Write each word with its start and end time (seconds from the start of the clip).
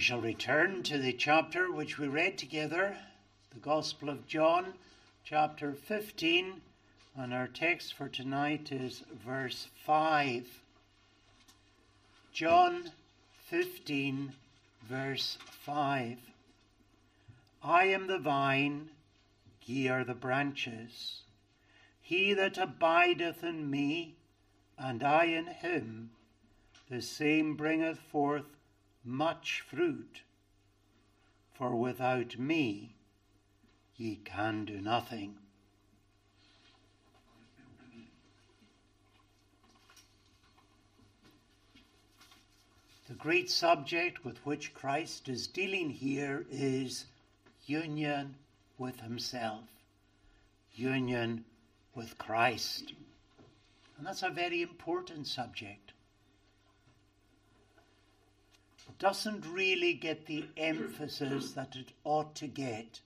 We 0.00 0.04
shall 0.04 0.22
return 0.22 0.82
to 0.84 0.96
the 0.96 1.12
chapter 1.12 1.70
which 1.70 1.98
we 1.98 2.08
read 2.08 2.38
together, 2.38 2.96
the 3.52 3.60
Gospel 3.60 4.08
of 4.08 4.26
John, 4.26 4.72
chapter 5.24 5.74
15, 5.74 6.62
and 7.16 7.34
our 7.34 7.46
text 7.46 7.92
for 7.92 8.08
tonight 8.08 8.72
is 8.72 9.02
verse 9.26 9.68
5. 9.84 10.62
John 12.32 12.92
15, 13.50 14.32
verse 14.88 15.36
5. 15.66 16.16
I 17.62 17.84
am 17.84 18.06
the 18.06 18.18
vine, 18.18 18.88
ye 19.66 19.88
are 19.88 20.04
the 20.04 20.14
branches. 20.14 21.24
He 22.00 22.32
that 22.32 22.56
abideth 22.56 23.44
in 23.44 23.70
me, 23.70 24.14
and 24.78 25.02
I 25.02 25.24
in 25.24 25.48
him, 25.48 26.12
the 26.88 27.02
same 27.02 27.54
bringeth 27.54 27.98
forth 27.98 28.46
much 29.04 29.62
fruit. 29.68 30.22
For 31.54 31.76
without 31.76 32.38
me 32.38 32.94
ye 33.96 34.16
can 34.24 34.64
do 34.64 34.80
nothing. 34.80 35.36
The 43.08 43.16
great 43.16 43.50
subject 43.50 44.24
with 44.24 44.38
which 44.46 44.72
Christ 44.72 45.28
is 45.28 45.48
dealing 45.48 45.90
here 45.90 46.46
is 46.48 47.06
union 47.66 48.36
with 48.78 49.00
Himself, 49.00 49.64
union 50.74 51.44
with 51.94 52.16
Christ. 52.18 52.92
And 53.98 54.06
that's 54.06 54.22
a 54.22 54.30
very 54.30 54.62
important 54.62 55.26
subject. 55.26 55.92
It 58.88 58.89
doesn't 59.00 59.44
really 59.46 59.94
get 59.94 60.26
the 60.26 60.44
emphasis 60.56 61.52
that 61.52 61.74
it 61.74 61.90
ought 62.04 62.36
to 62.36 62.46
get 62.46 63.00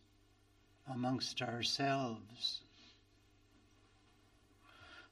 amongst 0.92 1.40
ourselves. 1.40 2.60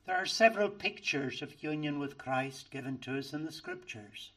There 0.05 0.17
are 0.17 0.27
several 0.27 0.69
pictures 0.69 1.41
of 1.41 1.63
union 1.63 2.01
with 2.01 2.19
Christ 2.19 2.71
given 2.73 2.99
to 2.99 3.17
us 3.17 3.33
in 3.33 3.45
the 3.45 3.53
Scriptures. 3.53 4.33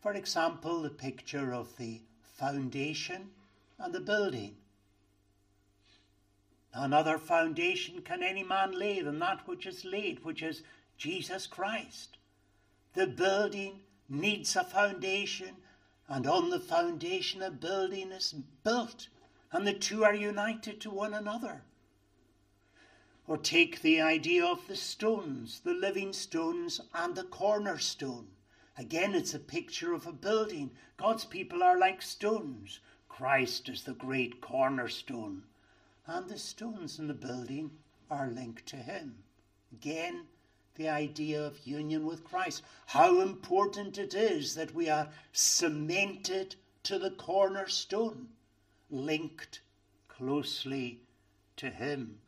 For 0.00 0.12
example, 0.12 0.82
the 0.82 0.90
picture 0.90 1.54
of 1.54 1.76
the 1.78 2.02
foundation 2.36 3.30
and 3.78 3.94
the 3.94 4.00
building. 4.00 4.56
Another 6.74 7.16
foundation 7.16 8.02
can 8.02 8.22
any 8.22 8.44
man 8.44 8.78
lay 8.78 9.00
than 9.00 9.18
that 9.20 9.48
which 9.48 9.66
is 9.66 9.84
laid, 9.86 10.22
which 10.22 10.42
is 10.42 10.62
Jesus 10.98 11.46
Christ. 11.46 12.18
The 12.94 13.06
building 13.06 13.80
needs 14.08 14.54
a 14.54 14.64
foundation, 14.64 15.56
and 16.08 16.26
on 16.26 16.48
the 16.48 16.60
foundation 16.60 17.42
a 17.42 17.50
building 17.50 18.12
is 18.12 18.34
built, 18.64 19.08
and 19.52 19.66
the 19.66 19.74
two 19.74 20.04
are 20.04 20.14
united 20.14 20.80
to 20.80 20.90
one 20.90 21.12
another. 21.12 21.62
Or 23.26 23.36
take 23.36 23.82
the 23.82 24.00
idea 24.00 24.44
of 24.44 24.66
the 24.68 24.76
stones, 24.76 25.60
the 25.60 25.74
living 25.74 26.14
stones 26.14 26.80
and 26.94 27.14
the 27.14 27.24
cornerstone. 27.24 28.28
Again, 28.78 29.14
it's 29.14 29.34
a 29.34 29.38
picture 29.38 29.92
of 29.92 30.06
a 30.06 30.12
building. 30.12 30.70
God's 30.96 31.26
people 31.26 31.62
are 31.62 31.78
like 31.78 32.00
stones. 32.00 32.80
Christ 33.08 33.68
is 33.68 33.82
the 33.82 33.94
great 33.94 34.40
cornerstone, 34.40 35.42
and 36.06 36.28
the 36.28 36.38
stones 36.38 36.98
in 36.98 37.08
the 37.08 37.14
building 37.14 37.70
are 38.10 38.28
linked 38.28 38.64
to 38.66 38.76
him. 38.76 39.24
Again, 39.72 40.26
the 40.78 40.88
idea 40.88 41.44
of 41.44 41.66
union 41.66 42.06
with 42.06 42.24
Christ. 42.24 42.62
How 42.86 43.20
important 43.20 43.98
it 43.98 44.14
is 44.14 44.54
that 44.54 44.72
we 44.72 44.88
are 44.88 45.08
cemented 45.32 46.54
to 46.84 47.00
the 47.00 47.10
cornerstone, 47.10 48.28
linked 48.88 49.60
closely 50.06 51.00
to 51.56 51.68
him. 51.68 52.20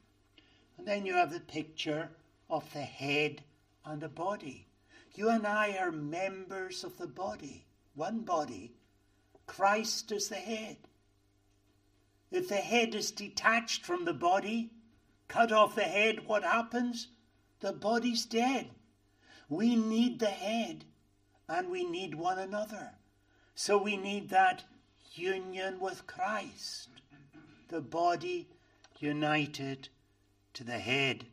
And 0.76 0.86
then 0.86 1.06
you 1.06 1.14
have 1.14 1.32
the 1.32 1.40
picture 1.40 2.10
of 2.50 2.70
the 2.72 2.82
head 2.82 3.42
and 3.84 4.02
the 4.02 4.08
body. 4.08 4.66
You 5.14 5.28
and 5.30 5.46
I 5.46 5.76
are 5.76 5.92
members 5.92 6.82
of 6.82 6.98
the 6.98 7.06
body, 7.06 7.64
one 7.94 8.20
body. 8.20 8.72
Christ 9.46 10.10
is 10.10 10.28
the 10.28 10.36
head. 10.36 10.76
If 12.32 12.48
the 12.48 12.56
head 12.56 12.96
is 12.96 13.12
detached 13.12 13.84
from 13.84 14.04
the 14.04 14.12
body, 14.12 14.70
cut 15.28 15.52
off 15.52 15.76
the 15.76 15.82
head, 15.82 16.26
what 16.26 16.42
happens? 16.42 17.08
The 17.60 17.72
body's 17.72 18.24
dead. 18.24 18.70
We 19.48 19.76
need 19.76 20.18
the 20.18 20.26
head 20.26 20.84
and 21.48 21.68
we 21.68 21.84
need 21.84 22.14
one 22.14 22.38
another. 22.38 22.92
So 23.54 23.76
we 23.76 23.96
need 23.96 24.30
that 24.30 24.64
union 25.12 25.80
with 25.80 26.06
Christ, 26.06 26.88
the 27.68 27.80
body 27.80 28.48
united 28.98 29.88
to 30.54 30.64
the 30.64 30.78
head. 30.78 31.26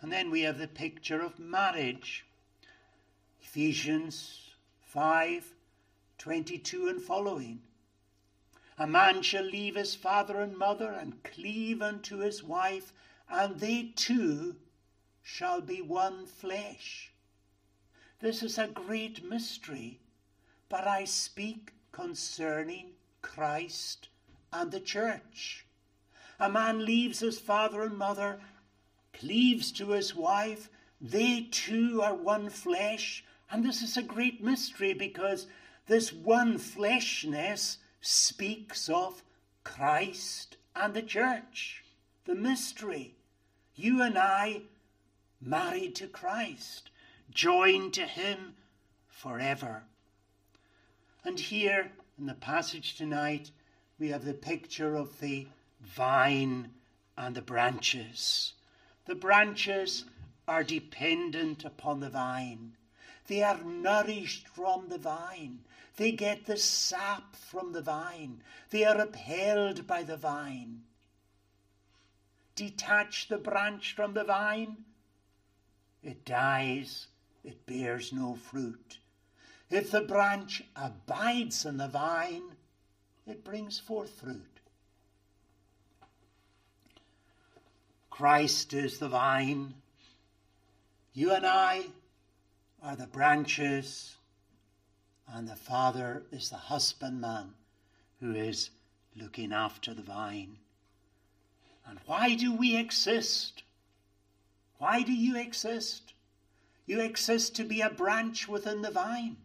And 0.00 0.12
then 0.12 0.30
we 0.30 0.42
have 0.42 0.58
the 0.58 0.68
picture 0.68 1.20
of 1.20 1.38
marriage. 1.38 2.24
Ephesians 3.42 4.40
5 4.82 5.52
22 6.18 6.88
and 6.88 7.02
following. 7.02 7.60
A 8.78 8.86
man 8.86 9.22
shall 9.22 9.44
leave 9.44 9.74
his 9.76 9.94
father 9.94 10.40
and 10.40 10.56
mother 10.56 10.90
and 10.90 11.22
cleave 11.22 11.82
unto 11.82 12.18
his 12.18 12.42
wife, 12.42 12.92
and 13.28 13.60
they 13.60 13.92
two 13.94 14.56
shall 15.24 15.60
be 15.60 15.82
one 15.82 16.26
flesh. 16.26 17.10
This 18.20 18.44
is 18.44 18.58
a 18.58 18.68
great 18.68 19.24
mystery, 19.28 19.98
but 20.68 20.86
I 20.86 21.04
speak 21.04 21.72
concerning 21.90 22.92
Christ 23.22 24.08
and 24.52 24.70
the 24.70 24.80
church. 24.80 25.66
A 26.38 26.48
man 26.48 26.84
leaves 26.84 27.18
his 27.18 27.40
father 27.40 27.82
and 27.82 27.98
mother, 27.98 28.38
cleaves 29.12 29.72
to 29.72 29.90
his 29.90 30.14
wife, 30.14 30.68
they 31.00 31.48
two 31.50 32.00
are 32.00 32.14
one 32.14 32.48
flesh. 32.48 33.24
And 33.50 33.64
this 33.64 33.82
is 33.82 33.96
a 33.96 34.02
great 34.02 34.42
mystery 34.42 34.94
because 34.94 35.46
this 35.86 36.12
one 36.12 36.58
fleshness 36.58 37.78
speaks 38.00 38.88
of 38.88 39.22
Christ 39.64 40.56
and 40.74 40.94
the 40.94 41.02
church. 41.02 41.84
The 42.24 42.34
mystery. 42.34 43.16
You 43.74 44.00
and 44.00 44.16
I 44.16 44.62
married 45.44 45.94
to 45.96 46.06
Christ, 46.06 46.90
joined 47.30 47.94
to 47.94 48.06
Him 48.06 48.54
forever. 49.08 49.84
And 51.24 51.38
here 51.38 51.90
in 52.18 52.26
the 52.26 52.34
passage 52.34 52.96
tonight, 52.96 53.50
we 53.98 54.08
have 54.08 54.24
the 54.24 54.34
picture 54.34 54.96
of 54.96 55.20
the 55.20 55.46
vine 55.80 56.70
and 57.16 57.34
the 57.34 57.42
branches. 57.42 58.52
The 59.06 59.14
branches 59.14 60.04
are 60.46 60.64
dependent 60.64 61.64
upon 61.64 62.00
the 62.00 62.10
vine. 62.10 62.76
They 63.26 63.42
are 63.42 63.62
nourished 63.62 64.48
from 64.48 64.88
the 64.88 64.98
vine. 64.98 65.60
They 65.96 66.12
get 66.12 66.46
the 66.46 66.56
sap 66.56 67.36
from 67.36 67.72
the 67.72 67.80
vine. 67.80 68.42
They 68.70 68.84
are 68.84 69.00
upheld 69.00 69.86
by 69.86 70.02
the 70.02 70.16
vine. 70.16 70.82
Detach 72.56 73.28
the 73.28 73.38
branch 73.38 73.94
from 73.94 74.14
the 74.14 74.24
vine, 74.24 74.84
it 76.04 76.24
dies, 76.24 77.06
it 77.42 77.66
bears 77.66 78.12
no 78.12 78.36
fruit. 78.36 78.98
If 79.70 79.90
the 79.90 80.02
branch 80.02 80.62
abides 80.76 81.64
in 81.64 81.78
the 81.78 81.88
vine, 81.88 82.42
it 83.26 83.44
brings 83.44 83.78
forth 83.78 84.10
fruit. 84.20 84.60
Christ 88.10 88.72
is 88.72 88.98
the 88.98 89.08
vine. 89.08 89.74
You 91.14 91.32
and 91.32 91.46
I 91.46 91.86
are 92.82 92.96
the 92.96 93.06
branches, 93.06 94.16
and 95.26 95.48
the 95.48 95.56
Father 95.56 96.22
is 96.30 96.50
the 96.50 96.56
husbandman 96.56 97.54
who 98.20 98.34
is 98.34 98.70
looking 99.16 99.52
after 99.52 99.94
the 99.94 100.02
vine. 100.02 100.58
And 101.86 101.98
why 102.06 102.34
do 102.34 102.54
we 102.54 102.76
exist? 102.76 103.62
Why 104.78 105.02
do 105.02 105.12
you 105.12 105.36
exist? 105.36 106.14
You 106.86 107.00
exist 107.00 107.56
to 107.56 107.64
be 107.64 107.80
a 107.80 107.90
branch 107.90 108.48
within 108.48 108.82
the 108.82 108.90
vine. 108.90 109.36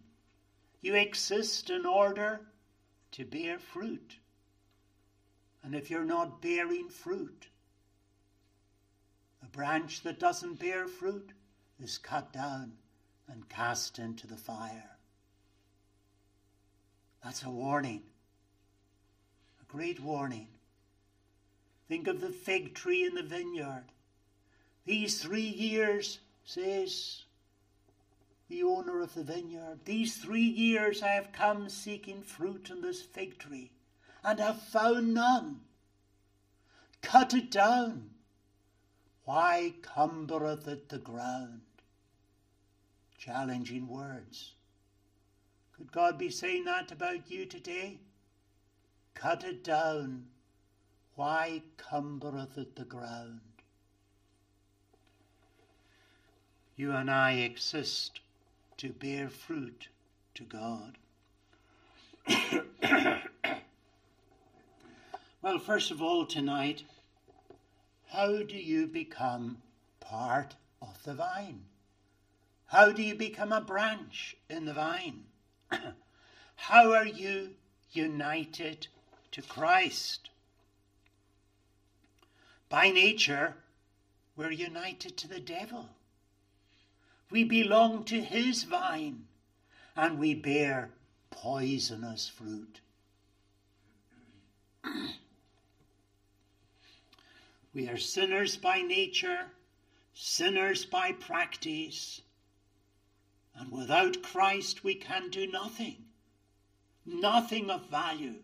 You 0.82 0.96
exist 0.96 1.70
in 1.70 1.86
order 1.86 2.42
to 3.12 3.26
bear 3.26 3.60
fruit. 3.60 4.18
And 5.64 5.76
if 5.76 5.90
you're 5.90 6.06
not 6.06 6.42
bearing 6.42 6.90
fruit, 6.90 7.48
a 9.44 9.48
branch 9.48 10.02
that 10.04 10.20
doesn't 10.20 10.60
bear 10.60 10.88
fruit 10.88 11.32
is 11.82 11.98
cut 11.98 12.32
down 12.34 12.74
and 13.28 13.48
cast 13.50 14.00
into 14.00 14.28
the 14.28 14.38
fire. 14.38 14.98
That's 17.24 17.44
a 17.44 17.50
warning, 17.50 18.04
a 19.62 19.72
great 19.72 20.00
warning. 20.00 20.48
Think 21.88 22.08
of 22.08 22.22
the 22.22 22.30
fig 22.30 22.74
tree 22.74 23.04
in 23.04 23.16
the 23.16 23.24
vineyard. 23.24 23.86
These 24.90 25.22
three 25.22 25.42
years, 25.42 26.18
says 26.44 27.22
the 28.48 28.64
owner 28.64 29.02
of 29.02 29.14
the 29.14 29.22
vineyard, 29.22 29.82
These 29.86 30.18
three 30.18 30.42
years 30.42 31.04
I 31.04 31.10
have 31.10 31.32
come 31.32 31.70
seeking 31.70 32.24
fruit 32.24 32.72
in 32.72 32.82
this 32.82 33.00
fig 33.00 33.38
tree, 33.38 33.70
and 34.24 34.40
have 34.40 34.60
found 34.60 35.14
none. 35.14 35.62
Cut 37.04 37.36
it 37.36 37.52
down. 37.52 38.10
Why 39.26 39.76
cumbereth 39.84 40.68
it 40.68 40.90
the 40.90 40.98
ground? 40.98 41.62
Challenging 43.20 43.88
words. 43.88 44.54
Could 45.74 45.92
God 45.92 46.18
be 46.18 46.32
saying 46.32 46.66
that 46.66 46.92
about 46.92 47.30
you 47.30 47.46
today? 47.46 48.00
Cut 49.14 49.44
it 49.44 49.64
down. 49.64 50.26
Why 51.14 51.62
cumbereth 51.78 52.58
it 52.58 52.76
the 52.76 52.86
ground? 52.86 53.42
You 56.80 56.94
and 56.94 57.12
I 57.12 57.34
exist 57.34 58.22
to 58.78 58.88
bear 58.88 59.28
fruit 59.28 59.90
to 60.34 60.44
God. 60.46 60.98
well, 65.42 65.60
first 65.60 65.92
of 65.92 66.02
all, 66.02 66.26
tonight, 66.26 66.84
how 68.08 68.44
do 68.44 68.56
you 68.56 68.88
become 68.88 69.58
part 70.00 70.56
of 70.82 71.04
the 71.04 71.16
vine? 71.16 71.66
How 72.68 72.94
do 72.94 73.04
you 73.04 73.16
become 73.16 73.52
a 73.52 73.60
branch 73.60 74.38
in 74.50 74.64
the 74.64 74.74
vine? 74.74 75.26
how 76.56 76.94
are 76.94 77.06
you 77.06 77.56
united 77.92 78.88
to 79.34 79.42
Christ? 79.42 80.30
By 82.70 82.90
nature, 82.90 83.56
we're 84.38 84.52
united 84.52 85.18
to 85.18 85.28
the 85.28 85.42
devil. 85.42 85.90
We 87.32 87.44
belong 87.44 88.06
to 88.06 88.22
his 88.22 88.64
vine 88.64 89.28
and 89.96 90.18
we 90.18 90.34
bear 90.34 90.92
poisonous 91.30 92.28
fruit. 92.28 92.82
we 97.74 97.88
are 97.88 97.98
sinners 97.98 98.58
by 98.58 98.82
nature, 98.82 99.52
sinners 100.14 100.86
by 100.86 101.12
practice, 101.12 102.22
and 103.56 103.72
without 103.72 104.24
Christ 104.24 104.84
we 104.84 104.96
can 104.96 105.30
do 105.30 105.46
nothing, 105.48 106.06
nothing 107.06 107.70
of 107.70 107.86
value. 107.90 108.36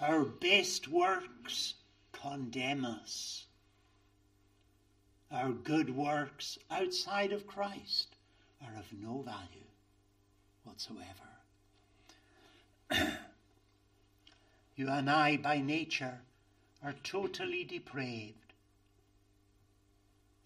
Our 0.00 0.24
best 0.24 0.86
works 0.88 1.74
condemn 2.12 2.84
us 2.84 3.47
our 5.30 5.50
good 5.50 5.94
works 5.94 6.58
outside 6.70 7.32
of 7.32 7.46
Christ 7.46 8.08
are 8.62 8.78
of 8.78 8.86
no 8.92 9.22
value 9.22 9.68
whatsoever. 10.64 11.06
you 14.76 14.88
and 14.88 15.10
I, 15.10 15.36
by 15.36 15.60
nature, 15.60 16.20
are 16.82 16.94
totally 17.02 17.64
depraved. 17.64 18.34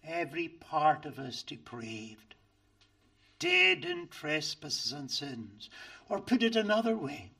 Every 0.03 0.49
part 0.49 1.05
of 1.05 1.17
us 1.17 1.43
depraved, 1.43 2.35
dead 3.39 3.85
in 3.85 4.09
trespasses 4.09 4.91
and 4.91 5.09
sins. 5.09 5.69
Or 6.09 6.19
put 6.19 6.43
it 6.43 6.57
another 6.57 6.97
way, 6.97 7.31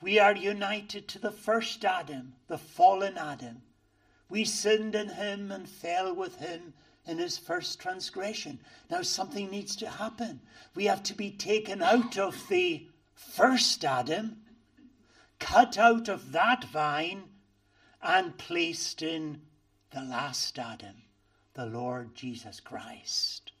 we 0.00 0.18
are 0.18 0.34
united 0.34 1.06
to 1.08 1.18
the 1.18 1.30
first 1.30 1.84
Adam, 1.84 2.34
the 2.48 2.58
fallen 2.58 3.16
Adam, 3.16 3.62
we 4.30 4.44
sinned 4.44 4.94
in 4.94 5.08
him 5.08 5.50
and 5.50 5.68
fell 5.68 6.14
with 6.14 6.36
him 6.36 6.74
in 7.06 7.18
his 7.18 7.38
first 7.38 7.80
transgression. 7.80 8.60
Now 8.90 9.02
something 9.02 9.50
needs 9.50 9.74
to 9.76 9.88
happen. 9.88 10.40
We 10.74 10.84
have 10.84 11.02
to 11.04 11.14
be 11.14 11.30
taken 11.30 11.82
out 11.82 12.18
of 12.18 12.48
the 12.48 12.86
first 13.14 13.84
Adam, 13.84 14.42
cut 15.38 15.78
out 15.78 16.08
of 16.08 16.32
that 16.32 16.64
vine, 16.64 17.24
and 18.02 18.36
placed 18.36 19.02
in 19.02 19.40
the 19.90 20.02
last 20.02 20.58
Adam, 20.58 21.02
the 21.54 21.66
Lord 21.66 22.14
Jesus 22.14 22.60
Christ. 22.60 23.52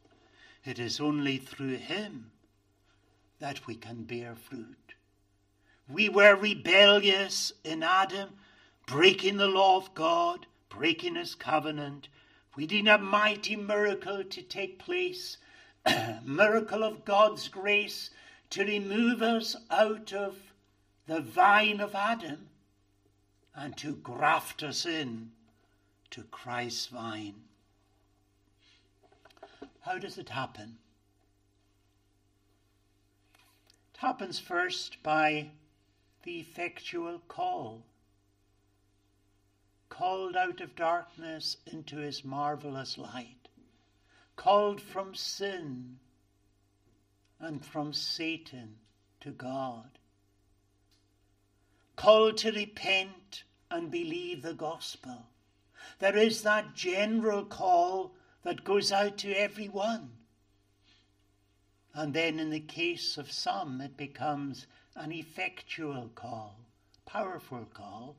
It 0.64 0.78
is 0.78 1.00
only 1.00 1.38
through 1.38 1.76
him 1.76 2.30
that 3.40 3.66
we 3.66 3.74
can 3.74 4.02
bear 4.02 4.34
fruit. 4.34 4.94
We 5.88 6.10
were 6.10 6.36
rebellious 6.36 7.52
in 7.64 7.82
Adam, 7.82 8.30
breaking 8.86 9.38
the 9.38 9.46
law 9.46 9.78
of 9.78 9.94
God 9.94 10.46
breaking 10.68 11.14
his 11.16 11.34
covenant. 11.34 12.08
We 12.56 12.66
need 12.66 12.88
a 12.88 12.98
mighty 12.98 13.56
miracle 13.56 14.24
to 14.24 14.42
take 14.42 14.78
place, 14.78 15.36
a 15.86 16.20
miracle 16.24 16.82
of 16.82 17.04
God's 17.04 17.48
grace 17.48 18.10
to 18.50 18.64
remove 18.64 19.22
us 19.22 19.56
out 19.70 20.12
of 20.12 20.36
the 21.06 21.20
vine 21.20 21.80
of 21.80 21.94
Adam 21.94 22.48
and 23.54 23.76
to 23.76 23.94
graft 23.96 24.62
us 24.62 24.86
in 24.86 25.30
to 26.10 26.22
Christ's 26.24 26.86
vine. 26.86 27.34
How 29.82 29.98
does 29.98 30.18
it 30.18 30.28
happen? 30.28 30.76
It 33.94 33.98
happens 33.98 34.38
first 34.38 35.02
by 35.02 35.50
the 36.22 36.40
effectual 36.40 37.20
call 37.26 37.82
called 39.88 40.36
out 40.36 40.60
of 40.60 40.76
darkness 40.76 41.56
into 41.66 41.96
his 41.96 42.24
marvelous 42.24 42.98
light, 42.98 43.48
called 44.36 44.80
from 44.80 45.14
sin 45.14 45.98
and 47.40 47.64
from 47.64 47.92
Satan 47.92 48.76
to 49.20 49.30
God, 49.30 49.98
called 51.96 52.36
to 52.38 52.52
repent 52.52 53.44
and 53.70 53.90
believe 53.90 54.42
the 54.42 54.54
gospel. 54.54 55.26
There 55.98 56.16
is 56.16 56.42
that 56.42 56.74
general 56.74 57.44
call 57.44 58.14
that 58.42 58.64
goes 58.64 58.92
out 58.92 59.18
to 59.18 59.32
everyone. 59.32 60.10
And 61.94 62.14
then 62.14 62.38
in 62.38 62.50
the 62.50 62.60
case 62.60 63.18
of 63.18 63.32
some, 63.32 63.80
it 63.80 63.96
becomes 63.96 64.66
an 64.94 65.12
effectual 65.12 66.10
call, 66.14 66.60
powerful 67.06 67.66
call 67.72 68.16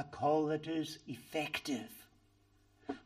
a 0.00 0.04
call 0.04 0.46
that 0.46 0.66
is 0.66 0.98
effective. 1.06 1.90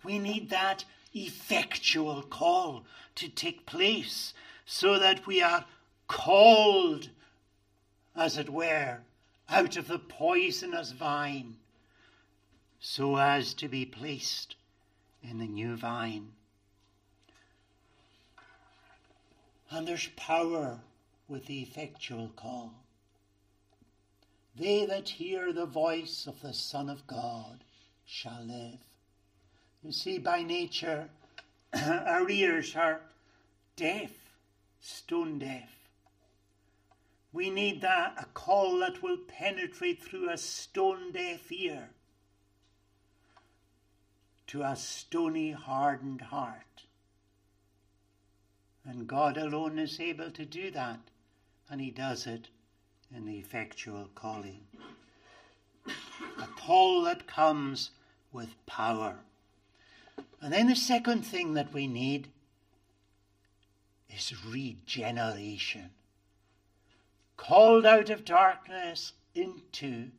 We 0.05 0.19
need 0.19 0.51
that 0.51 0.85
effectual 1.13 2.23
call 2.23 2.85
to 3.17 3.29
take 3.29 3.67
place 3.67 4.33
so 4.65 4.99
that 5.01 5.27
we 5.27 5.43
are 5.43 5.65
called, 6.07 7.11
as 8.15 8.39
it 8.39 8.49
were, 8.49 8.99
out 9.49 9.77
of 9.77 9.89
the 9.89 9.99
poisonous 9.99 10.93
vine 10.93 11.57
so 12.79 13.17
as 13.17 13.55
to 13.55 13.69
be 13.69 13.85
placed 13.85 14.55
in 15.23 15.39
the 15.39 15.49
new 15.49 15.75
vine. 15.75 16.33
And 19.71 19.89
there's 19.89 20.09
power 20.17 20.79
with 21.29 21.47
the 21.47 21.61
effectual 21.61 22.31
call. 22.37 22.84
They 24.57 24.87
that 24.87 25.09
hear 25.09 25.53
the 25.53 25.67
voice 25.67 26.27
of 26.27 26.41
the 26.41 26.55
Son 26.55 26.89
of 26.89 27.07
God 27.07 27.65
shall 28.05 28.43
live. 28.45 28.79
You 29.83 29.91
see, 29.91 30.19
by 30.19 30.43
nature, 30.43 31.11
our 31.75 32.29
ears 32.31 32.77
are 32.77 33.01
deaf, 33.77 34.13
stone 34.81 35.41
deaf. 35.41 35.71
We 37.33 37.51
need 37.51 37.81
that, 37.81 38.15
a 38.17 38.27
call 38.27 38.79
that 38.79 39.03
will 39.03 39.17
penetrate 39.17 40.01
through 40.01 40.31
a 40.31 40.39
stone 40.39 41.11
deaf 41.11 41.51
ear 41.51 41.91
to 44.47 44.63
a 44.63 44.77
stony, 44.77 45.51
hardened 45.51 46.21
heart. 46.21 46.85
And 48.85 49.09
God 49.09 49.37
alone 49.37 49.81
is 49.81 49.99
able 49.99 50.31
to 50.31 50.45
do 50.45 50.71
that, 50.71 51.01
and 51.69 51.81
He 51.81 51.91
does 51.91 52.27
it 52.27 52.49
the 53.11 53.39
effectual 53.39 54.09
calling. 54.15 54.61
A 55.87 56.47
call 56.59 57.03
that 57.05 57.27
comes 57.27 57.91
with 58.33 58.55
power. 58.67 59.17
And 60.41 60.53
then 60.53 60.67
the 60.67 60.77
second 60.77 61.23
thing 61.23 61.55
that 61.55 61.73
we 61.73 61.87
need 61.87 62.29
is 64.09 64.45
regeneration. 64.45 65.91
Called 67.37 67.87
out 67.87 68.11
of 68.11 68.25
darkness 68.25 69.13
into 69.35 70.11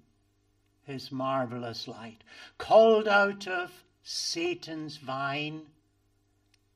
his 0.83 1.11
marvelous 1.11 1.87
light. 1.87 2.23
Called 2.57 3.07
out 3.07 3.47
of 3.47 3.71
Satan's 4.03 4.97
vine 4.97 5.63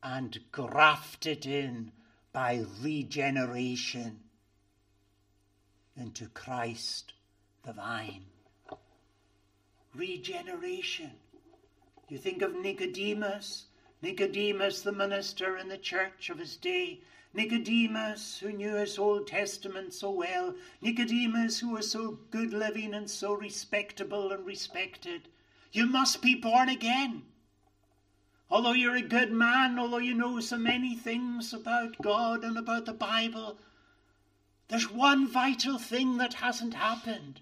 and 0.02 0.40
grafted 0.52 1.46
in 1.46 1.92
by 2.32 2.66
regeneration 2.82 4.20
into 6.00 6.28
Christ 6.30 7.14
the 7.66 7.74
vine. 7.74 8.26
Regeneration. 9.94 11.12
You 12.08 12.18
think 12.18 12.42
of 12.42 12.56
Nicodemus, 12.56 13.66
Nicodemus, 14.02 14.82
the 14.82 14.92
minister 14.92 15.58
in 15.58 15.68
the 15.68 15.78
church 15.78 16.30
of 16.30 16.40
his 16.40 16.56
day, 16.56 17.02
Nicodemus, 17.34 18.40
who 18.40 18.52
knew 18.52 18.76
his 18.76 18.98
Old 18.98 19.28
Testament 19.28 19.94
so 19.94 20.10
well, 20.10 20.56
Nicodemus, 20.82 21.60
who 21.60 21.70
was 21.70 21.92
so 21.92 22.20
good 22.32 22.54
living 22.54 22.94
and 22.94 23.10
so 23.10 23.34
respectable 23.34 24.32
and 24.32 24.46
respected, 24.46 25.28
you 25.72 25.86
must 25.86 26.22
be 26.22 26.34
born 26.34 26.70
again. 26.70 27.24
Although 28.50 28.74
you're 28.74 28.96
a 28.96 29.02
good 29.02 29.32
man, 29.32 29.78
although 29.78 30.00
you 30.00 30.16
know 30.16 30.40
so 30.40 30.58
many 30.58 30.96
things 30.96 31.54
about 31.54 32.02
God 32.02 32.44
and 32.44 32.58
about 32.58 32.86
the 32.86 32.94
Bible, 32.94 33.60
there's 34.70 34.90
one 34.90 35.28
vital 35.28 35.78
thing 35.78 36.18
that 36.18 36.36
hasn't 36.36 36.76
happened. 36.76 37.42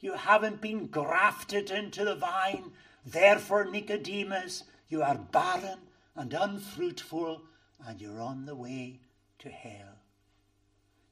You 0.00 0.12
haven't 0.12 0.60
been 0.60 0.86
grafted 0.86 1.70
into 1.70 2.04
the 2.04 2.14
vine. 2.14 2.72
Therefore, 3.06 3.64
Nicodemus, 3.64 4.64
you 4.88 5.02
are 5.02 5.16
barren 5.16 5.78
and 6.14 6.32
unfruitful, 6.34 7.42
and 7.86 8.00
you're 8.00 8.20
on 8.20 8.44
the 8.44 8.54
way 8.54 9.00
to 9.38 9.48
hell. 9.48 9.98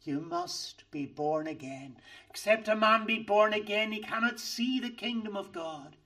You 0.04 0.20
must 0.20 0.90
be 0.90 1.06
born 1.06 1.46
again. 1.46 1.96
Except 2.28 2.68
a 2.68 2.76
man 2.76 3.06
be 3.06 3.18
born 3.18 3.54
again, 3.54 3.92
he 3.92 4.00
cannot 4.00 4.40
see 4.40 4.78
the 4.78 4.90
kingdom 4.90 5.36
of 5.36 5.52
God. 5.52 5.96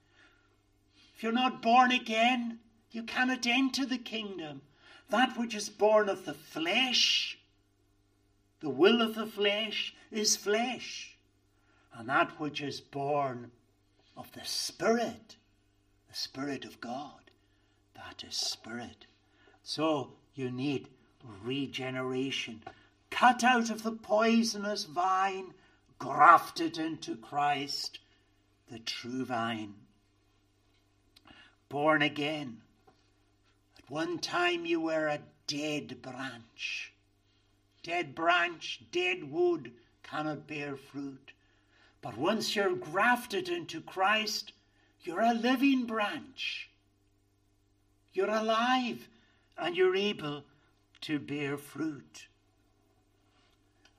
If 1.16 1.22
you're 1.22 1.32
not 1.32 1.62
born 1.62 1.90
again, 1.90 2.60
you 2.92 3.02
cannot 3.02 3.46
enter 3.46 3.84
the 3.84 3.98
kingdom. 3.98 4.62
That 5.08 5.36
which 5.38 5.54
is 5.54 5.68
born 5.68 6.08
of 6.08 6.24
the 6.24 6.34
flesh, 6.34 7.35
the 8.60 8.70
will 8.70 9.02
of 9.02 9.14
the 9.14 9.26
flesh, 9.26 9.94
is 10.10 10.36
flesh. 10.36 11.16
And 11.94 12.08
that 12.08 12.38
which 12.40 12.60
is 12.60 12.80
born 12.80 13.50
of 14.16 14.32
the 14.32 14.44
Spirit, 14.44 15.36
the 16.08 16.16
Spirit 16.16 16.64
of 16.64 16.80
God, 16.80 17.30
that 17.94 18.24
is 18.26 18.36
Spirit. 18.36 19.06
So 19.62 20.12
you 20.34 20.50
need 20.50 20.88
regeneration. 21.42 22.62
Cut 23.10 23.42
out 23.42 23.70
of 23.70 23.82
the 23.82 23.92
poisonous 23.92 24.84
vine, 24.84 25.54
grafted 25.98 26.78
into 26.78 27.16
Christ, 27.16 27.98
the 28.70 28.78
true 28.78 29.24
vine 29.24 29.74
born 31.68 32.02
again. 32.02 32.58
At 33.78 33.90
one 33.90 34.18
time 34.18 34.66
you 34.66 34.80
were 34.80 35.08
a 35.08 35.20
dead 35.46 36.00
branch. 36.02 36.92
Dead 37.86 38.16
branch, 38.16 38.80
dead 38.90 39.30
wood 39.30 39.70
cannot 40.02 40.48
bear 40.48 40.76
fruit. 40.76 41.30
But 42.02 42.18
once 42.18 42.56
you're 42.56 42.74
grafted 42.74 43.48
into 43.48 43.80
Christ, 43.80 44.50
you're 45.02 45.20
a 45.20 45.32
living 45.32 45.86
branch. 45.86 46.68
You're 48.12 48.28
alive 48.28 49.08
and 49.56 49.76
you're 49.76 49.94
able 49.94 50.42
to 51.02 51.20
bear 51.20 51.56
fruit. 51.56 52.26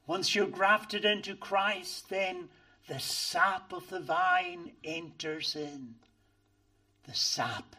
Once 0.05 0.35
you're 0.35 0.47
grafted 0.47 1.05
into 1.05 1.33
Christ, 1.33 2.09
then 2.09 2.49
the 2.89 2.99
sap 2.99 3.71
of 3.71 3.89
the 3.89 4.01
vine 4.01 4.73
enters 4.83 5.55
in 5.55 5.95
the 7.05 7.13
sap. 7.13 7.77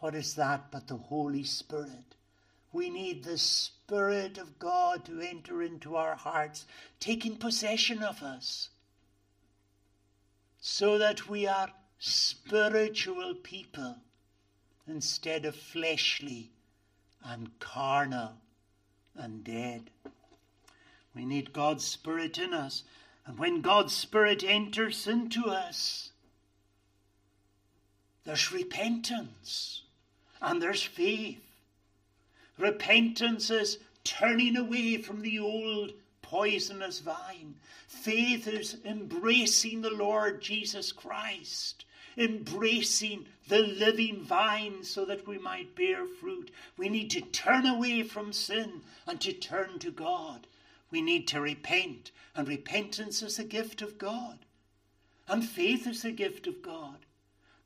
What 0.00 0.14
is 0.14 0.34
that 0.34 0.70
but 0.70 0.88
the 0.88 0.98
Holy 0.98 1.44
Spirit? 1.44 2.16
We 2.72 2.88
need 2.90 3.24
the 3.24 3.38
Spirit 3.38 4.38
of 4.38 4.58
God 4.58 5.04
to 5.06 5.20
enter 5.20 5.62
into 5.62 5.96
our 5.96 6.14
hearts, 6.14 6.66
taking 7.00 7.36
possession 7.36 8.02
of 8.02 8.22
us, 8.22 8.68
so 10.60 10.98
that 10.98 11.28
we 11.28 11.46
are 11.46 11.70
spiritual 11.98 13.34
people 13.34 13.96
instead 14.86 15.44
of 15.44 15.56
fleshly 15.56 16.50
and 17.24 17.58
carnal 17.58 18.32
and 19.16 19.44
dead. 19.44 19.90
We 21.14 21.24
need 21.24 21.52
God's 21.52 21.84
Spirit 21.84 22.38
in 22.38 22.54
us. 22.54 22.84
And 23.26 23.38
when 23.38 23.60
God's 23.60 23.94
Spirit 23.94 24.42
enters 24.44 25.06
into 25.06 25.46
us, 25.46 26.10
there's 28.24 28.52
repentance 28.52 29.82
and 30.40 30.62
there's 30.62 30.82
faith. 30.82 31.49
Repentance 32.60 33.48
is 33.48 33.78
turning 34.04 34.54
away 34.54 34.98
from 34.98 35.22
the 35.22 35.38
old 35.38 35.94
poisonous 36.20 36.98
vine. 36.98 37.54
Faith 37.88 38.46
is 38.46 38.76
embracing 38.84 39.80
the 39.80 39.90
Lord 39.90 40.42
Jesus 40.42 40.92
Christ, 40.92 41.86
embracing 42.18 43.26
the 43.48 43.60
living 43.60 44.20
vine 44.20 44.84
so 44.84 45.06
that 45.06 45.26
we 45.26 45.38
might 45.38 45.74
bear 45.74 46.04
fruit. 46.04 46.50
We 46.76 46.90
need 46.90 47.10
to 47.12 47.22
turn 47.22 47.64
away 47.64 48.02
from 48.02 48.32
sin 48.32 48.82
and 49.06 49.18
to 49.22 49.32
turn 49.32 49.78
to 49.78 49.90
God. 49.90 50.46
We 50.90 51.00
need 51.00 51.26
to 51.28 51.40
repent, 51.40 52.10
and 52.36 52.46
repentance 52.46 53.22
is 53.22 53.38
a 53.38 53.44
gift 53.44 53.80
of 53.80 53.96
God, 53.96 54.40
and 55.26 55.48
faith 55.48 55.86
is 55.86 56.04
a 56.04 56.12
gift 56.12 56.46
of 56.46 56.60
God. 56.60 57.06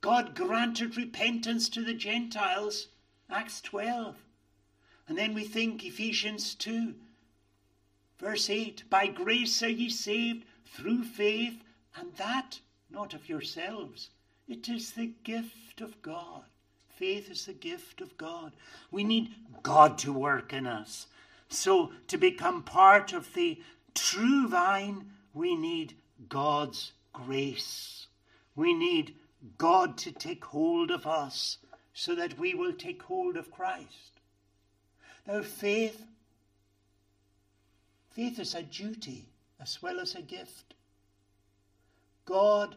God 0.00 0.36
granted 0.36 0.96
repentance 0.96 1.68
to 1.70 1.82
the 1.82 1.94
Gentiles, 1.94 2.86
Acts 3.28 3.60
12. 3.60 4.23
And 5.08 5.18
then 5.18 5.34
we 5.34 5.44
think 5.44 5.84
Ephesians 5.84 6.54
2, 6.54 6.94
verse 8.18 8.48
8 8.48 8.84
By 8.88 9.06
grace 9.06 9.62
are 9.62 9.68
ye 9.68 9.90
saved 9.90 10.44
through 10.64 11.04
faith, 11.04 11.62
and 11.96 12.14
that 12.16 12.60
not 12.90 13.14
of 13.14 13.28
yourselves. 13.28 14.10
It 14.48 14.68
is 14.68 14.92
the 14.92 15.12
gift 15.24 15.80
of 15.80 16.00
God. 16.02 16.44
Faith 16.88 17.30
is 17.30 17.46
the 17.46 17.52
gift 17.52 18.00
of 18.00 18.16
God. 18.16 18.52
We 18.90 19.04
need 19.04 19.34
God 19.62 19.98
to 19.98 20.12
work 20.12 20.52
in 20.52 20.66
us. 20.66 21.06
So, 21.48 21.92
to 22.08 22.16
become 22.16 22.62
part 22.62 23.12
of 23.12 23.34
the 23.34 23.60
true 23.94 24.48
vine, 24.48 25.10
we 25.32 25.54
need 25.54 25.94
God's 26.28 26.92
grace. 27.12 28.06
We 28.54 28.72
need 28.72 29.14
God 29.58 29.98
to 29.98 30.12
take 30.12 30.44
hold 30.44 30.90
of 30.90 31.06
us 31.06 31.58
so 31.92 32.14
that 32.14 32.38
we 32.38 32.54
will 32.54 32.72
take 32.72 33.02
hold 33.02 33.36
of 33.36 33.50
Christ. 33.50 34.20
Now, 35.26 35.42
faith, 35.42 36.04
faith 38.10 38.38
is 38.38 38.54
a 38.54 38.62
duty 38.62 39.26
as 39.60 39.80
well 39.80 39.98
as 40.00 40.14
a 40.14 40.22
gift. 40.22 40.74
God, 42.26 42.76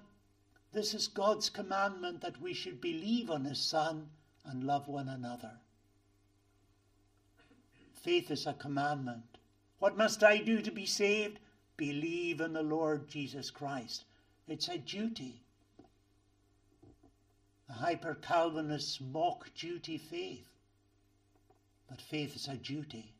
this 0.73 0.93
is 0.93 1.07
God's 1.07 1.49
commandment 1.49 2.21
that 2.21 2.41
we 2.41 2.53
should 2.53 2.79
believe 2.79 3.29
on 3.29 3.45
His 3.45 3.59
Son 3.59 4.09
and 4.45 4.63
love 4.63 4.87
one 4.87 5.09
another. 5.09 5.51
Faith 8.01 8.31
is 8.31 8.45
a 8.45 8.53
commandment. 8.53 9.37
What 9.79 9.97
must 9.97 10.23
I 10.23 10.37
do 10.37 10.61
to 10.61 10.71
be 10.71 10.85
saved? 10.85 11.39
Believe 11.75 12.41
in 12.41 12.53
the 12.53 12.63
Lord 12.63 13.09
Jesus 13.09 13.51
Christ. 13.51 14.05
It's 14.47 14.69
a 14.69 14.77
duty. 14.77 15.41
The 17.67 17.73
hyper 17.73 18.15
Calvinists 18.15 19.01
mock 19.01 19.53
duty 19.53 19.97
faith. 19.97 20.47
But 21.89 22.01
faith 22.01 22.35
is 22.35 22.47
a 22.47 22.55
duty. 22.55 23.13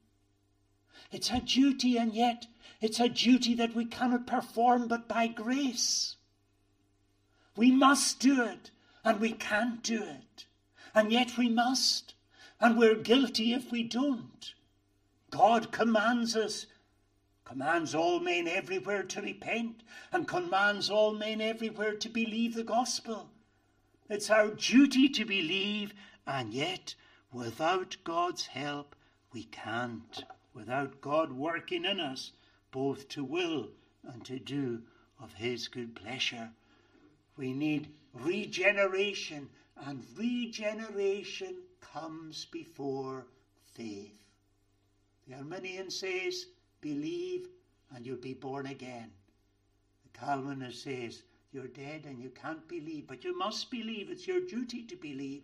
It's 1.12 1.30
a 1.30 1.40
duty, 1.40 1.98
and 1.98 2.14
yet 2.14 2.48
it's 2.82 3.00
a 3.00 3.10
duty 3.10 3.54
that 3.56 3.76
we 3.76 3.86
cannot 3.86 4.28
perform 4.28 4.88
but 4.88 5.08
by 5.08 5.28
grace. 5.28 6.16
We 7.56 7.72
must 7.72 8.20
do 8.20 8.44
it, 8.44 8.72
and 9.04 9.20
we 9.20 9.32
can't 9.32 9.82
do 9.82 10.04
it. 10.04 10.46
And 10.94 11.12
yet 11.12 11.38
we 11.38 11.50
must, 11.50 12.14
and 12.60 12.78
we're 12.78 12.96
guilty 12.96 13.54
if 13.54 13.72
we 13.72 13.84
don't. 13.84 14.54
God 15.30 15.72
commands 15.72 16.36
us, 16.36 16.66
commands 17.46 17.96
all 17.96 18.20
men 18.20 18.48
everywhere 18.48 19.04
to 19.04 19.22
repent, 19.22 19.84
and 20.12 20.28
commands 20.28 20.90
all 20.90 21.14
men 21.14 21.42
everywhere 21.42 21.96
to 21.96 22.10
believe 22.10 22.54
the 22.54 22.64
gospel. 22.64 23.30
It's 24.10 24.30
our 24.30 24.50
duty 24.50 25.10
to 25.10 25.26
believe, 25.26 25.94
and 26.26 26.54
yet, 26.54 26.96
without 27.32 27.98
God's 28.04 28.46
help, 28.46 28.96
we 29.34 29.44
can't. 29.44 30.24
Without 30.54 31.02
God 31.02 31.32
working 31.32 31.86
in 31.86 32.00
us, 32.00 32.32
both 32.72 33.08
to 33.10 33.24
will 33.24 33.70
and 34.04 34.26
to 34.26 34.40
do 34.40 34.82
of 35.22 35.34
His 35.34 35.68
good 35.68 35.96
pleasure. 35.96 36.50
We 37.36 37.54
need 37.54 37.90
regeneration, 38.14 39.50
and 39.86 40.04
regeneration 40.16 41.56
comes 41.82 42.46
before 42.46 43.28
faith. 43.76 44.18
The 45.28 45.36
Arminian 45.36 45.92
says, 45.92 46.46
believe 46.82 47.48
and 47.96 48.06
you'll 48.06 48.18
be 48.18 48.34
born 48.34 48.66
again. 48.68 49.12
The 50.04 50.20
Calvinist 50.20 50.84
says, 50.84 51.24
you're 51.52 51.68
dead 51.68 52.06
and 52.06 52.22
you 52.22 52.30
can't 52.30 52.68
believe. 52.68 53.08
But 53.08 53.24
you 53.24 53.38
must 53.38 53.72
believe. 53.72 54.10
It's 54.10 54.28
your 54.28 54.42
duty 54.42 54.84
to 54.84 54.96
believe. 54.96 55.44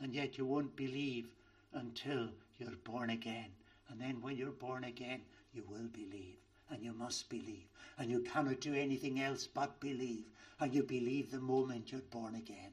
And 0.00 0.14
yet 0.14 0.38
you 0.38 0.44
won't 0.44 0.76
believe 0.76 1.26
until 1.72 2.28
you're 2.58 2.76
born 2.84 3.10
again. 3.10 3.50
And 3.88 4.00
then 4.00 4.20
when 4.20 4.36
you're 4.36 4.50
born 4.50 4.84
again, 4.84 5.20
you 5.52 5.62
will 5.68 5.88
believe. 5.92 6.36
And 6.70 6.82
you 6.82 6.92
must 6.92 7.28
believe. 7.28 7.66
And 7.98 8.10
you 8.10 8.20
cannot 8.20 8.60
do 8.60 8.74
anything 8.74 9.20
else 9.20 9.46
but 9.46 9.80
believe. 9.80 10.24
And 10.60 10.74
you 10.74 10.82
believe 10.82 11.30
the 11.30 11.40
moment 11.40 11.92
you're 11.92 12.00
born 12.10 12.34
again. 12.34 12.72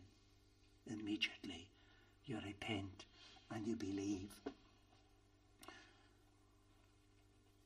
Immediately 0.87 1.67
you 2.25 2.37
repent 2.45 3.05
and 3.53 3.67
you 3.67 3.75
believe. 3.75 4.29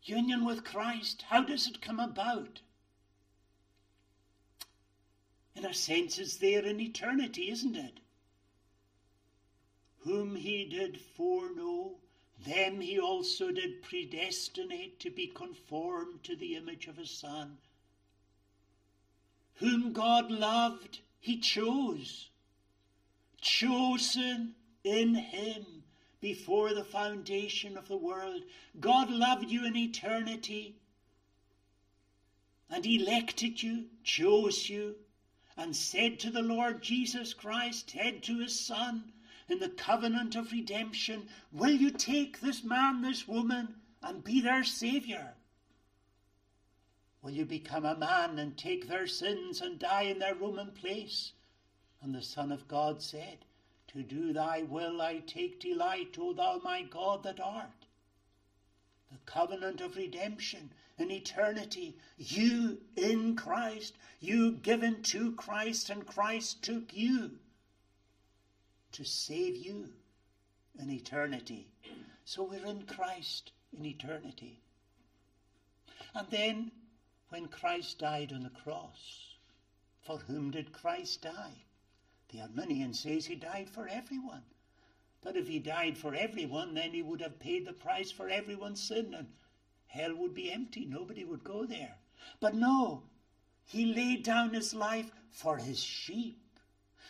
Union 0.03 0.45
with 0.45 0.63
Christ, 0.63 1.25
how 1.29 1.43
does 1.43 1.67
it 1.67 1.81
come 1.81 1.99
about? 1.99 2.61
In 5.55 5.65
a 5.65 5.73
sense, 5.73 6.19
it's 6.19 6.37
there 6.37 6.63
in 6.63 6.79
eternity, 6.79 7.49
isn't 7.49 7.75
it? 7.75 7.99
Whom 10.05 10.35
he 10.35 10.65
did 10.65 11.01
foreknow, 11.01 11.95
them 12.45 12.79
he 12.79 12.99
also 12.99 13.51
did 13.51 13.81
predestinate 13.81 14.99
to 14.99 15.09
be 15.09 15.25
conformed 15.25 16.23
to 16.25 16.35
the 16.35 16.55
image 16.55 16.85
of 16.85 16.97
his 16.97 17.09
Son. 17.09 17.57
Whom 19.55 19.93
God 19.93 20.29
loved, 20.29 20.99
he 21.19 21.39
chose, 21.39 22.29
chosen 23.41 24.53
in 24.83 25.15
him 25.15 25.83
before 26.21 26.73
the 26.73 26.83
foundation 26.83 27.75
of 27.75 27.87
the 27.87 27.97
world. 27.97 28.43
God 28.79 29.09
loved 29.09 29.49
you 29.49 29.65
in 29.65 29.75
eternity 29.75 30.75
and 32.69 32.85
elected 32.85 33.63
you, 33.63 33.85
chose 34.03 34.69
you, 34.69 34.97
and 35.57 35.75
said 35.75 36.19
to 36.19 36.29
the 36.29 36.43
Lord 36.43 36.83
Jesus 36.83 37.33
Christ, 37.33 37.89
head 37.91 38.21
to 38.23 38.39
his 38.39 38.59
Son, 38.59 39.11
in 39.47 39.59
the 39.59 39.69
covenant 39.69 40.35
of 40.35 40.51
redemption, 40.51 41.27
Will 41.51 41.71
you 41.71 41.91
take 41.91 42.39
this 42.39 42.63
man, 42.63 43.01
this 43.01 43.27
woman, 43.27 43.75
and 44.01 44.23
be 44.23 44.41
their 44.41 44.63
Saviour? 44.63 45.35
Will 47.21 47.31
you 47.31 47.45
become 47.45 47.85
a 47.85 47.97
man 47.97 48.37
and 48.39 48.57
take 48.57 48.87
their 48.87 49.07
sins 49.07 49.61
and 49.61 49.79
die 49.79 50.03
in 50.03 50.19
their 50.19 50.35
Roman 50.35 50.71
place? 50.71 51.33
And 52.01 52.13
the 52.13 52.21
Son 52.21 52.51
of 52.51 52.67
God 52.67 53.01
said, 53.01 53.45
To 53.87 54.03
do 54.03 54.31
thy 54.31 54.61
will 54.61 55.01
I 55.01 55.19
take 55.19 55.59
delight, 55.59 56.17
O 56.19 56.33
thou 56.33 56.59
my 56.63 56.83
God 56.83 57.23
that 57.23 57.39
art. 57.39 57.85
The 59.11 59.17
covenant 59.25 59.81
of 59.81 59.95
redemption 59.95 60.71
in 60.97 61.09
eternity, 61.09 61.97
you 62.17 62.81
in 62.95 63.35
Christ, 63.35 63.95
you 64.19 64.53
given 64.53 65.01
to 65.03 65.31
Christ, 65.33 65.89
and 65.89 66.05
Christ 66.05 66.63
took 66.63 66.95
you 66.95 67.39
to 68.95 69.03
save 69.03 69.55
you 69.55 69.89
in 70.79 70.89
eternity. 70.89 71.67
So 72.23 72.43
we're 72.43 72.65
in 72.65 72.83
Christ 72.83 73.51
in 73.77 73.85
eternity. 73.85 74.59
And 76.13 76.27
then, 76.29 76.71
when 77.29 77.47
Christ 77.47 77.99
died 77.99 78.31
on 78.33 78.43
the 78.43 78.49
cross, 78.49 79.35
for 80.01 80.17
whom 80.17 80.51
did 80.51 80.71
Christ 80.71 81.23
die? 81.23 81.63
The 82.29 82.41
Arminian 82.41 82.93
says 82.93 83.25
he 83.25 83.35
died 83.35 83.69
for 83.69 83.87
everyone. 83.87 84.43
But 85.21 85.35
if 85.35 85.47
he 85.47 85.59
died 85.59 85.97
for 85.97 86.15
everyone, 86.15 86.73
then 86.73 86.91
he 86.91 87.01
would 87.01 87.21
have 87.21 87.39
paid 87.39 87.65
the 87.65 87.73
price 87.73 88.11
for 88.11 88.29
everyone's 88.29 88.81
sin, 88.81 89.13
and 89.13 89.27
hell 89.87 90.15
would 90.15 90.33
be 90.33 90.51
empty. 90.51 90.85
Nobody 90.85 91.25
would 91.25 91.43
go 91.43 91.65
there. 91.65 91.95
But 92.39 92.55
no, 92.55 93.03
he 93.65 93.93
laid 93.93 94.23
down 94.23 94.53
his 94.53 94.73
life 94.73 95.11
for 95.31 95.57
his 95.57 95.83
sheep, 95.83 96.39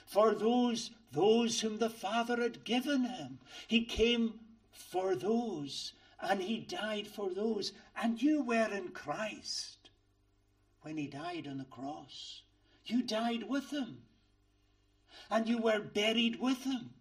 for 0.06 0.34
those 0.34 0.92
those 1.15 1.62
whom 1.62 1.79
the 1.79 1.89
Father 1.89 2.41
had 2.41 2.63
given 2.63 3.05
him. 3.05 3.39
He 3.67 3.86
came 3.86 4.39
for 4.72 5.15
those, 5.15 5.93
and 6.19 6.41
he 6.41 6.60
died 6.60 7.07
for 7.07 7.29
those. 7.29 7.72
And 7.95 8.22
you 8.22 8.43
were 8.43 8.69
in 8.72 8.89
Christ 8.89 9.89
when 10.81 10.98
he 10.98 11.07
died 11.07 11.48
on 11.48 11.57
the 11.57 11.65
cross. 11.65 12.41
You 12.86 13.01
died 13.01 13.50
with 13.50 13.72
him, 13.72 14.03
and 15.31 15.48
you 15.48 15.57
were 15.57 15.79
buried 15.79 16.39
with 16.39 16.63
him, 16.63 16.91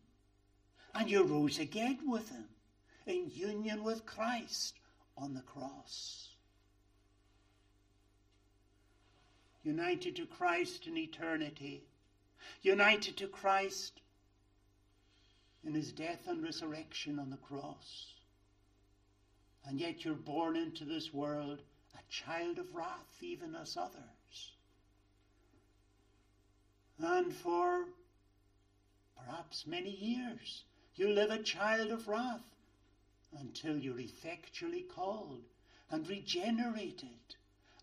and 0.95 1.11
you 1.11 1.25
rose 1.25 1.59
again 1.59 1.99
with 2.07 2.31
him 2.31 2.47
in 3.07 3.31
union 3.35 3.85
with 3.85 4.07
Christ 4.07 4.79
on 5.19 5.35
the 5.35 5.43
cross. 5.43 6.29
United 9.63 10.17
to 10.17 10.27
Christ 10.27 10.87
in 10.87 10.97
eternity, 10.97 11.83
united 12.63 13.17
to 13.19 13.27
Christ 13.27 14.01
in 15.67 15.75
his 15.75 15.93
death 15.93 16.27
and 16.27 16.43
resurrection 16.43 17.19
on 17.19 17.31
the 17.31 17.37
cross. 17.37 18.13
And 19.67 19.81
yet 19.81 20.05
you're 20.05 20.15
born 20.15 20.57
into 20.57 20.85
this 20.85 21.13
world 21.13 21.61
a 21.95 22.13
child 22.13 22.59
of 22.59 22.75
wrath, 22.75 23.17
even 23.21 23.55
as 23.55 23.77
others. 23.77 24.53
And 26.99 27.33
for 27.35 27.85
perhaps 29.17 29.67
many 29.67 29.91
years, 29.91 30.65
you 30.97 31.11
live 31.11 31.31
a 31.31 31.43
child 31.43 31.91
of 31.91 32.09
wrath 32.09 32.45
until 33.39 33.77
you're 33.77 34.01
effectually 34.01 34.83
called 34.83 35.43
and 35.91 36.09
regenerated. 36.09 37.37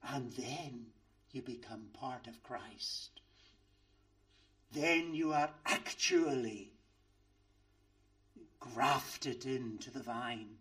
And 0.04 0.32
then 0.34 0.86
you 1.32 1.41
become 1.41 1.88
part 1.94 2.28
of 2.28 2.44
Christ. 2.44 3.22
Then 4.72 5.13
you 5.13 5.34
are 5.34 5.50
actually 5.65 6.72
grafted 8.62 9.45
into 9.45 9.91
the 9.91 10.04
vine, 10.04 10.56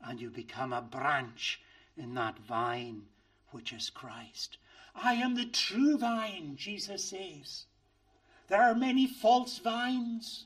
and 0.00 0.20
you 0.20 0.30
become 0.30 0.72
a 0.72 0.80
branch 0.80 1.60
in 1.96 2.14
that 2.14 2.38
vine 2.38 3.02
which 3.50 3.72
is 3.72 3.90
Christ. 3.90 4.58
I 4.94 5.14
am 5.14 5.34
the 5.34 5.46
true 5.46 5.98
vine, 5.98 6.54
Jesus 6.56 7.06
says. 7.06 7.64
There 8.46 8.62
are 8.62 8.74
many 8.74 9.06
false 9.06 9.58
vines 9.58 10.44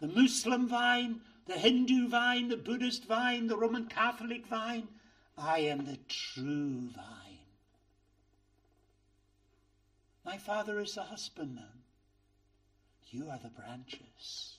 the 0.00 0.08
Muslim 0.08 0.66
vine, 0.66 1.20
the 1.46 1.58
Hindu 1.58 2.08
vine, 2.08 2.48
the 2.48 2.56
Buddhist 2.56 3.04
vine, 3.04 3.48
the 3.48 3.56
Roman 3.56 3.86
Catholic 3.86 4.46
vine. 4.46 4.88
I 5.36 5.58
am 5.58 5.84
the 5.84 5.98
true 6.08 6.88
vine. 6.96 7.04
My 10.24 10.38
father 10.38 10.80
is 10.80 10.94
the 10.94 11.02
husbandman. 11.02 11.82
You 13.10 13.28
are 13.28 13.38
the 13.42 13.50
branches. 13.50 14.56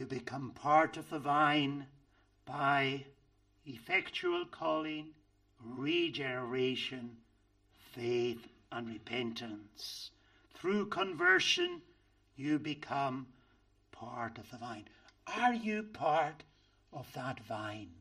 You 0.00 0.06
become 0.06 0.52
part 0.52 0.96
of 0.96 1.10
the 1.10 1.18
vine 1.18 1.86
by 2.46 3.04
effectual 3.66 4.46
calling, 4.46 5.08
regeneration, 5.62 7.18
faith, 7.92 8.48
and 8.72 8.88
repentance. 8.88 10.10
Through 10.54 10.86
conversion, 10.86 11.82
you 12.34 12.58
become 12.58 13.26
part 13.92 14.38
of 14.38 14.50
the 14.50 14.56
vine. 14.56 14.88
Are 15.36 15.52
you 15.52 15.82
part 15.82 16.44
of 16.94 17.12
that 17.12 17.40
vine? 17.40 17.92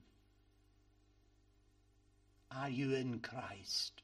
Are 2.50 2.70
you 2.70 2.94
in 2.96 3.20
Christ? 3.20 4.04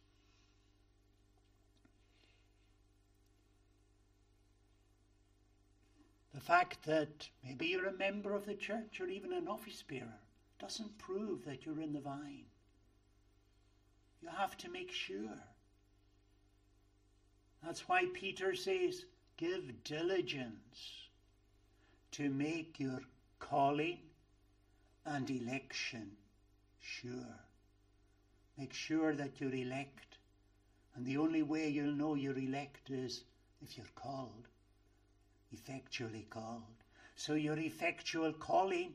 The 6.36 6.42
fact 6.42 6.84
that 6.84 7.30
maybe 7.46 7.68
you're 7.68 7.88
a 7.88 7.94
member 7.94 8.36
of 8.36 8.46
the 8.46 8.56
church 8.56 9.00
or 9.00 9.08
even 9.08 9.32
an 9.32 9.48
office 9.48 9.82
bearer 9.88 10.20
doesn't 10.60 10.98
prove 10.98 11.46
that 11.46 11.66
you're 11.66 11.80
in 11.80 11.94
the 11.94 12.02
vine. 12.02 12.44
You 14.22 14.28
have 14.28 14.58
to 14.58 14.70
make 14.70 14.92
sure. 14.92 15.40
That's 17.64 17.88
why 17.88 18.08
Peter 18.14 18.54
says, 18.54 19.06
give 19.38 19.86
diligence 19.86 21.08
to 22.12 22.30
make 22.30 22.82
your 22.82 23.00
calling 23.40 24.00
and 25.06 25.30
election 25.30 26.12
sure. 26.82 27.40
Make 28.58 28.74
sure 28.74 29.16
that 29.16 29.40
you're 29.40 29.56
elect. 29.56 30.18
And 30.96 31.06
the 31.06 31.16
only 31.16 31.44
way 31.44 31.70
you'll 31.70 31.96
know 31.96 32.16
you're 32.16 32.38
elect 32.38 32.90
is 32.90 33.24
if 33.62 33.78
you're 33.78 33.88
called 33.96 34.50
effectually 35.52 36.26
called. 36.30 36.64
So 37.16 37.34
your 37.34 37.58
effectual 37.58 38.34
calling, 38.34 38.94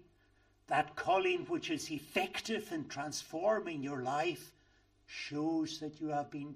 that 0.68 0.94
calling 0.96 1.46
which 1.46 1.70
is 1.70 1.90
effective 1.90 2.70
in 2.72 2.86
transforming 2.88 3.82
your 3.82 4.02
life, 4.02 4.52
shows 5.06 5.80
that 5.80 6.00
you 6.00 6.08
have 6.08 6.30
been 6.30 6.54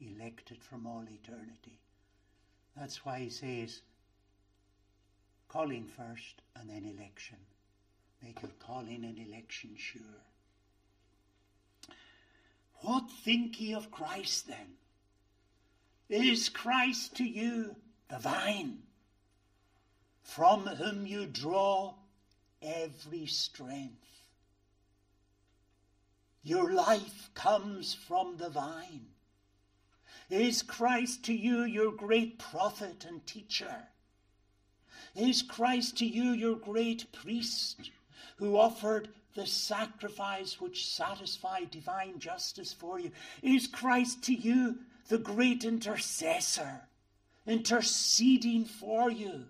elected 0.00 0.62
from 0.62 0.86
all 0.86 1.02
eternity. 1.02 1.78
That's 2.76 3.04
why 3.04 3.20
he 3.20 3.30
says, 3.30 3.80
calling 5.48 5.86
first 5.86 6.42
and 6.56 6.68
then 6.68 6.84
election. 6.84 7.38
Make 8.22 8.42
your 8.42 8.50
calling 8.58 9.04
and 9.04 9.18
election 9.18 9.76
sure. 9.76 10.02
What 12.80 13.10
think 13.10 13.60
ye 13.60 13.74
of 13.74 13.90
Christ 13.90 14.48
then? 14.48 14.76
Is 16.08 16.48
Christ 16.48 17.16
to 17.16 17.24
you 17.24 17.76
the 18.10 18.18
vine? 18.18 18.83
From 20.24 20.66
whom 20.66 21.06
you 21.06 21.26
draw 21.26 21.94
every 22.60 23.26
strength. 23.26 24.00
Your 26.42 26.72
life 26.72 27.30
comes 27.34 27.94
from 27.94 28.38
the 28.38 28.48
vine. 28.48 29.06
Is 30.30 30.62
Christ 30.62 31.24
to 31.26 31.34
you 31.34 31.62
your 31.64 31.92
great 31.92 32.38
prophet 32.38 33.04
and 33.06 33.24
teacher? 33.26 33.88
Is 35.14 35.42
Christ 35.42 35.98
to 35.98 36.06
you 36.06 36.32
your 36.32 36.56
great 36.56 37.12
priest 37.12 37.90
who 38.36 38.56
offered 38.56 39.10
the 39.34 39.46
sacrifice 39.46 40.60
which 40.60 40.86
satisfied 40.86 41.70
divine 41.70 42.18
justice 42.18 42.72
for 42.72 42.98
you? 42.98 43.10
Is 43.42 43.66
Christ 43.66 44.24
to 44.24 44.34
you 44.34 44.78
the 45.08 45.18
great 45.18 45.64
intercessor, 45.64 46.80
interceding 47.46 48.64
for 48.64 49.10
you? 49.10 49.44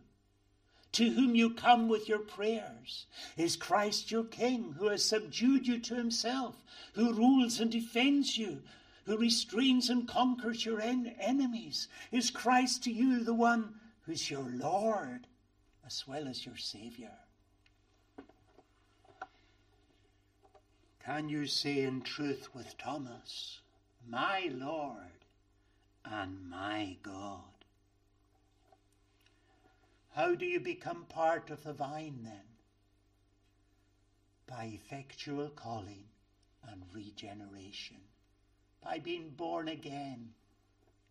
To 0.95 1.11
whom 1.11 1.35
you 1.35 1.51
come 1.51 1.89
with 1.89 2.09
your 2.09 2.21
prayers? 2.21 3.07
Is 3.37 3.57
Christ 3.57 4.13
your 4.13 4.23
King, 4.23 4.77
who 4.79 4.87
has 4.87 5.05
subdued 5.05 5.67
you 5.67 5.81
to 5.81 5.97
himself, 5.97 6.55
who 6.93 7.13
rules 7.13 7.59
and 7.59 7.69
defends 7.69 8.39
you, 8.39 8.63
who 9.05 9.19
restrains 9.19 9.91
and 9.91 10.07
conquers 10.07 10.65
your 10.65 10.81
en- 10.81 11.17
enemies? 11.19 11.89
Is 12.13 12.31
Christ 12.31 12.85
to 12.85 12.93
you 12.93 13.25
the 13.25 13.35
one 13.35 13.75
who's 14.03 14.31
your 14.31 14.49
Lord 14.49 15.27
as 15.85 16.07
well 16.07 16.29
as 16.29 16.47
your 16.47 16.57
Saviour? 16.57 17.11
Can 21.05 21.29
you 21.29 21.47
say 21.47 21.83
in 21.83 22.03
truth 22.03 22.55
with 22.55 22.79
Thomas, 22.79 23.61
My 24.07 24.49
Lord 24.53 25.25
and 26.05 26.49
my 26.49 26.99
God? 27.03 27.54
How 30.15 30.37
do 30.37 30.47
you 30.47 30.61
become 30.61 31.07
part 31.09 31.51
of 31.51 31.65
the 31.65 31.73
vine 31.73 32.21
then? 32.23 32.47
By 34.47 34.71
effectual 34.73 35.49
calling 35.49 36.05
and 36.71 36.83
regeneration, 36.95 37.97
by 38.81 39.01
being 39.01 39.31
born 39.31 39.67
again, 39.67 40.29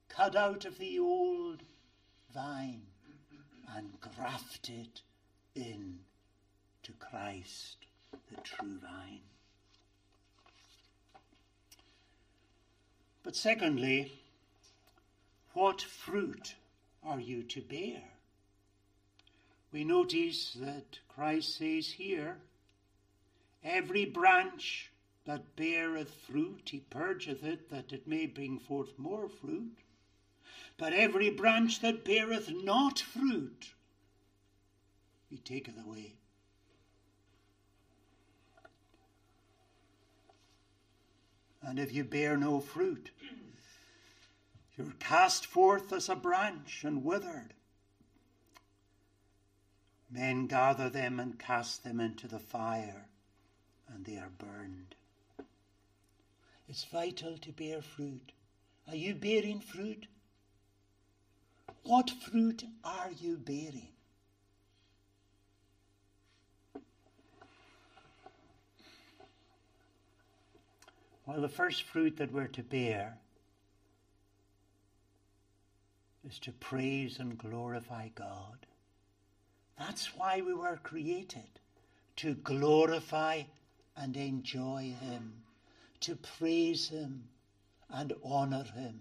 cut 0.07 0.37
out 0.37 0.63
of 0.63 0.77
the 0.77 0.99
old 0.99 1.63
vine 2.33 2.83
and 3.75 3.99
grafted 3.99 5.01
in 5.53 5.99
to 6.83 6.93
Christ, 6.93 7.75
the 8.31 8.39
true 8.41 8.77
vine. 8.81 9.19
But 13.21 13.35
secondly, 13.35 14.13
what 15.53 15.81
fruit 15.81 16.55
are 17.03 17.19
you 17.19 17.43
to 17.43 17.61
bear? 17.61 18.12
We 19.73 19.83
notice 19.83 20.53
that 20.61 20.99
Christ 21.09 21.57
says 21.57 21.87
here, 21.87 22.37
Every 23.63 24.05
branch 24.05 24.91
that 25.25 25.55
beareth 25.55 26.13
fruit, 26.29 26.69
he 26.69 26.81
purgeth 26.81 27.43
it, 27.43 27.71
that 27.71 27.91
it 27.91 28.07
may 28.07 28.27
bring 28.27 28.59
forth 28.59 28.99
more 28.99 29.27
fruit. 29.27 29.79
But 30.77 30.93
every 30.93 31.31
branch 31.31 31.79
that 31.81 32.05
beareth 32.05 32.51
not 32.51 32.99
fruit, 32.99 33.73
he 35.29 35.37
taketh 35.37 35.75
away. 35.83 36.13
And 41.63 41.79
if 41.79 41.93
you 41.93 42.03
bear 42.03 42.37
no 42.37 42.59
fruit, 42.59 43.09
you're 44.77 44.93
cast 44.99 45.45
forth 45.47 45.91
as 45.93 46.09
a 46.09 46.15
branch 46.15 46.83
and 46.83 47.03
withered. 47.03 47.53
Men 50.13 50.45
gather 50.45 50.91
them 50.91 51.19
and 51.19 51.39
cast 51.39 51.83
them 51.83 51.99
into 51.99 52.27
the 52.27 52.37
fire, 52.37 53.07
and 53.87 54.05
they 54.05 54.17
are 54.17 54.29
burned. 54.37 54.93
It's 56.69 56.83
vital 56.83 57.35
to 57.39 57.51
bear 57.51 57.81
fruit. 57.81 58.31
Are 58.87 58.95
you 58.95 59.15
bearing 59.15 59.59
fruit? 59.59 60.05
What 61.81 62.11
fruit 62.11 62.63
are 62.83 63.09
you 63.19 63.37
bearing? 63.37 63.89
Well, 71.25 71.41
the 71.41 71.49
first 71.49 71.83
fruit 71.83 72.17
that 72.17 72.31
we're 72.31 72.47
to 72.47 72.61
bear 72.61 73.17
is 76.23 76.37
to 76.39 76.51
praise 76.51 77.17
and 77.17 77.35
glorify 77.35 78.09
God. 78.09 78.67
That's 79.77 80.15
why 80.15 80.41
we 80.41 80.53
were 80.53 80.79
created 80.83 81.59
to 82.17 82.35
glorify 82.35 83.43
and 83.97 84.15
enjoy 84.15 84.95
Him, 84.99 85.33
to 86.01 86.15
praise 86.15 86.89
Him 86.89 87.23
and 87.89 88.13
honor 88.23 88.65
Him. 88.75 88.99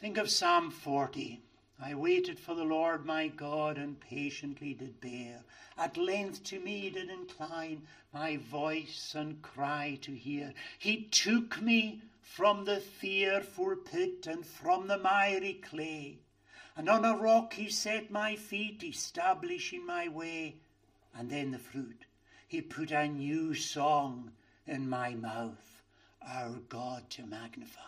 Think 0.00 0.16
of 0.16 0.30
Psalm 0.30 0.70
40. 0.70 1.40
I 1.82 1.94
waited 1.94 2.38
for 2.38 2.54
the 2.54 2.64
Lord 2.64 3.06
my 3.06 3.28
God 3.28 3.78
and 3.78 3.98
patiently 4.00 4.74
did 4.74 5.00
bear. 5.00 5.42
At 5.78 5.96
length 5.96 6.44
to 6.44 6.60
me 6.60 6.90
did 6.90 7.08
incline 7.08 7.86
my 8.12 8.36
voice 8.36 9.14
and 9.14 9.40
cry 9.40 9.98
to 10.02 10.12
hear. 10.12 10.52
He 10.78 11.04
took 11.04 11.60
me 11.62 12.02
from 12.20 12.64
the 12.64 12.80
fearful 12.80 13.76
pit 13.76 14.26
and 14.26 14.44
from 14.44 14.88
the 14.88 14.98
miry 14.98 15.54
clay. 15.54 16.18
And 16.76 16.88
on 16.88 17.04
a 17.04 17.16
rock 17.16 17.54
he 17.54 17.68
set 17.68 18.10
my 18.10 18.36
feet, 18.36 18.82
establishing 18.84 19.86
my 19.86 20.08
way. 20.08 20.56
And 21.14 21.30
then 21.30 21.50
the 21.50 21.58
fruit. 21.58 22.04
He 22.46 22.60
put 22.60 22.90
a 22.90 23.06
new 23.06 23.54
song 23.54 24.32
in 24.66 24.88
my 24.88 25.14
mouth, 25.14 25.82
our 26.26 26.56
God 26.68 27.10
to 27.10 27.26
magnify. 27.26 27.80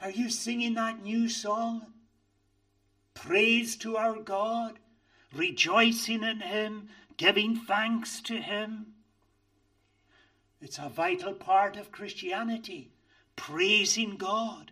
Are 0.00 0.10
you 0.10 0.30
singing 0.30 0.74
that 0.74 1.02
new 1.02 1.28
song? 1.28 1.86
praise 3.18 3.76
to 3.76 3.96
our 3.96 4.16
God, 4.20 4.78
rejoicing 5.34 6.22
in 6.22 6.40
Him, 6.40 6.88
giving 7.16 7.56
thanks 7.56 8.20
to 8.22 8.36
Him. 8.36 8.86
It's 10.60 10.78
a 10.78 10.88
vital 10.88 11.34
part 11.34 11.76
of 11.76 11.92
Christianity, 11.92 12.90
praising 13.34 14.16
God, 14.16 14.70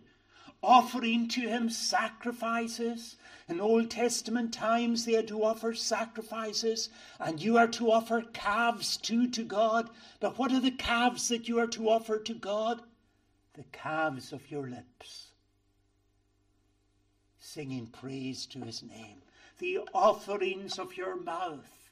offering 0.61 1.27
to 1.29 1.41
Him 1.41 1.69
sacrifices. 1.69 3.15
In 3.47 3.61
Old 3.61 3.89
Testament 3.89 4.53
times, 4.53 5.05
they 5.05 5.13
had 5.13 5.27
to 5.29 5.43
offer 5.43 5.73
sacrifices, 5.73 6.89
and 7.19 7.41
you 7.41 7.57
are 7.57 7.67
to 7.69 7.91
offer 7.91 8.23
calves 8.33 8.97
too 8.97 9.29
to 9.29 9.43
God. 9.43 9.89
But 10.19 10.37
what 10.37 10.51
are 10.51 10.59
the 10.59 10.71
calves 10.71 11.29
that 11.29 11.47
you 11.47 11.59
are 11.59 11.67
to 11.67 11.89
offer 11.89 12.19
to 12.19 12.33
God? 12.33 12.81
The 13.53 13.63
calves 13.71 14.33
of 14.33 14.51
your 14.51 14.69
lips 14.69 15.27
singing 17.47 17.87
praise 17.87 18.45
to 18.45 18.59
his 18.59 18.83
name, 18.83 19.21
the 19.59 19.79
offerings 19.93 20.77
of 20.77 20.97
your 20.97 21.15
mouth. 21.15 21.89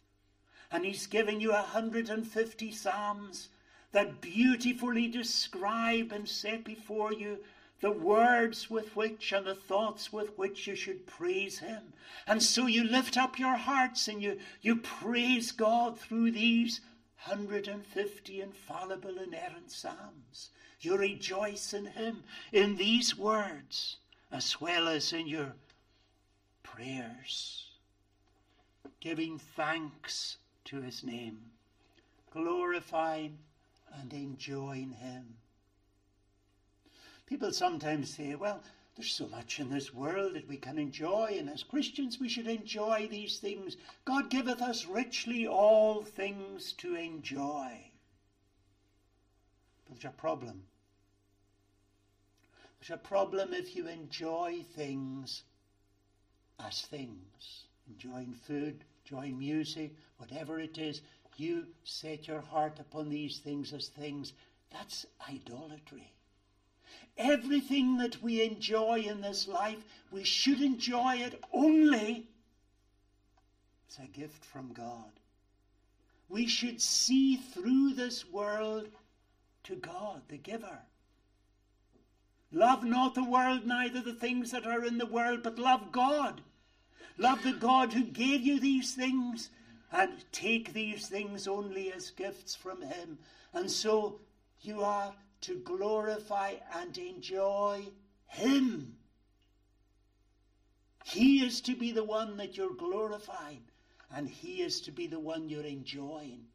And 0.69 0.83
he's 0.83 1.07
given 1.07 1.39
you 1.39 1.51
a 1.51 1.61
150 1.61 2.71
psalms 2.71 3.49
that 3.93 4.19
beautifully 4.19 5.07
describe 5.07 6.11
and 6.11 6.27
set 6.27 6.65
before 6.65 7.13
you 7.13 7.39
the 7.81 7.91
words 7.91 8.69
with 8.69 8.95
which 8.95 9.31
and 9.31 9.45
the 9.45 9.55
thoughts 9.55 10.11
with 10.11 10.37
which 10.37 10.67
you 10.67 10.75
should 10.75 11.05
praise 11.05 11.59
him. 11.59 11.93
And 12.25 12.41
so 12.41 12.67
you 12.67 12.83
lift 12.83 13.17
up 13.17 13.37
your 13.37 13.55
hearts 13.55 14.07
and 14.07 14.21
you, 14.21 14.39
you 14.61 14.77
praise 14.77 15.51
God 15.51 15.99
through 15.99 16.31
these 16.31 16.81
150 17.25 18.41
infallible 18.41 19.17
inerrant 19.17 19.71
psalms. 19.71 20.49
You 20.79 20.97
rejoice 20.97 21.73
in 21.73 21.85
him 21.87 22.23
in 22.51 22.75
these 22.77 23.17
words 23.17 23.97
as 24.31 24.59
well 24.59 24.87
as 24.87 25.13
in 25.13 25.27
your 25.27 25.53
prayers, 26.63 27.65
giving 28.99 29.39
thanks 29.39 30.37
to 30.65 30.81
his 30.81 31.03
name, 31.03 31.39
glorifying 32.31 33.37
and 33.93 34.11
enjoying 34.11 34.91
him. 34.91 35.37
People 37.25 37.51
sometimes 37.51 38.13
say, 38.13 38.35
well, 38.35 38.61
there's 38.95 39.11
so 39.11 39.27
much 39.27 39.59
in 39.59 39.69
this 39.69 39.93
world 39.93 40.35
that 40.35 40.47
we 40.47 40.57
can 40.57 40.77
enjoy, 40.77 41.35
and 41.37 41.49
as 41.49 41.63
Christians 41.63 42.19
we 42.19 42.29
should 42.29 42.47
enjoy 42.47 43.07
these 43.09 43.39
things. 43.39 43.75
God 44.05 44.29
giveth 44.29 44.61
us 44.61 44.85
richly 44.85 45.45
all 45.45 46.03
things 46.03 46.71
to 46.73 46.95
enjoy. 46.95 47.91
But 49.85 49.95
there's 50.01 50.13
a 50.13 50.15
problem. 50.15 50.63
There's 52.79 52.97
a 52.97 53.03
problem 53.03 53.53
if 53.53 53.75
you 53.75 53.87
enjoy 53.87 54.63
things 54.75 55.43
as 56.59 56.81
things. 56.81 57.63
Enjoying 57.89 58.33
food, 58.33 58.83
enjoying 59.03 59.37
music, 59.37 59.93
whatever 60.17 60.59
it 60.59 60.77
is, 60.77 61.01
you 61.37 61.67
set 61.83 62.27
your 62.27 62.41
heart 62.41 62.79
upon 62.79 63.09
these 63.09 63.39
things 63.39 63.73
as 63.73 63.87
things. 63.87 64.33
That's 64.71 65.05
idolatry. 65.29 66.14
Everything 67.17 67.97
that 67.97 68.21
we 68.21 68.43
enjoy 68.43 68.99
in 68.99 69.21
this 69.21 69.47
life, 69.47 69.83
we 70.11 70.23
should 70.23 70.61
enjoy 70.61 71.15
it 71.15 71.41
only 71.53 72.27
as 73.89 73.99
a 74.03 74.07
gift 74.07 74.43
from 74.43 74.73
God. 74.73 75.11
We 76.27 76.47
should 76.47 76.81
see 76.81 77.37
through 77.37 77.93
this 77.93 78.25
world 78.29 78.89
to 79.63 79.75
God, 79.75 80.21
the 80.27 80.37
giver. 80.37 80.79
Love 82.51 82.83
not 82.83 83.15
the 83.15 83.23
world, 83.23 83.65
neither 83.65 84.01
the 84.01 84.13
things 84.13 84.51
that 84.51 84.65
are 84.65 84.85
in 84.85 84.97
the 84.97 85.05
world, 85.05 85.43
but 85.43 85.59
love 85.59 85.91
God. 85.91 86.41
Love 87.17 87.43
the 87.43 87.53
God 87.53 87.93
who 87.93 88.03
gave 88.03 88.41
you 88.41 88.59
these 88.59 88.93
things, 88.93 89.49
and 89.91 90.11
take 90.31 90.73
these 90.73 91.07
things 91.07 91.47
only 91.47 91.91
as 91.91 92.11
gifts 92.11 92.55
from 92.55 92.81
Him. 92.81 93.17
And 93.53 93.71
so 93.71 94.19
you 94.61 94.83
are 94.83 95.13
to 95.45 95.59
glorify 95.59 96.53
and 96.75 96.97
enjoy 96.97 97.83
Him. 98.27 98.95
He 101.03 101.45
is 101.45 101.61
to 101.61 101.75
be 101.75 101.91
the 101.91 102.03
one 102.03 102.37
that 102.37 102.57
you're 102.57 102.73
glorifying, 102.73 103.61
and 104.15 104.27
He 104.27 104.63
is 104.63 104.81
to 104.81 104.91
be 104.91 105.05
the 105.05 105.19
one 105.19 105.47
you're 105.47 105.63
enjoying, 105.63 106.45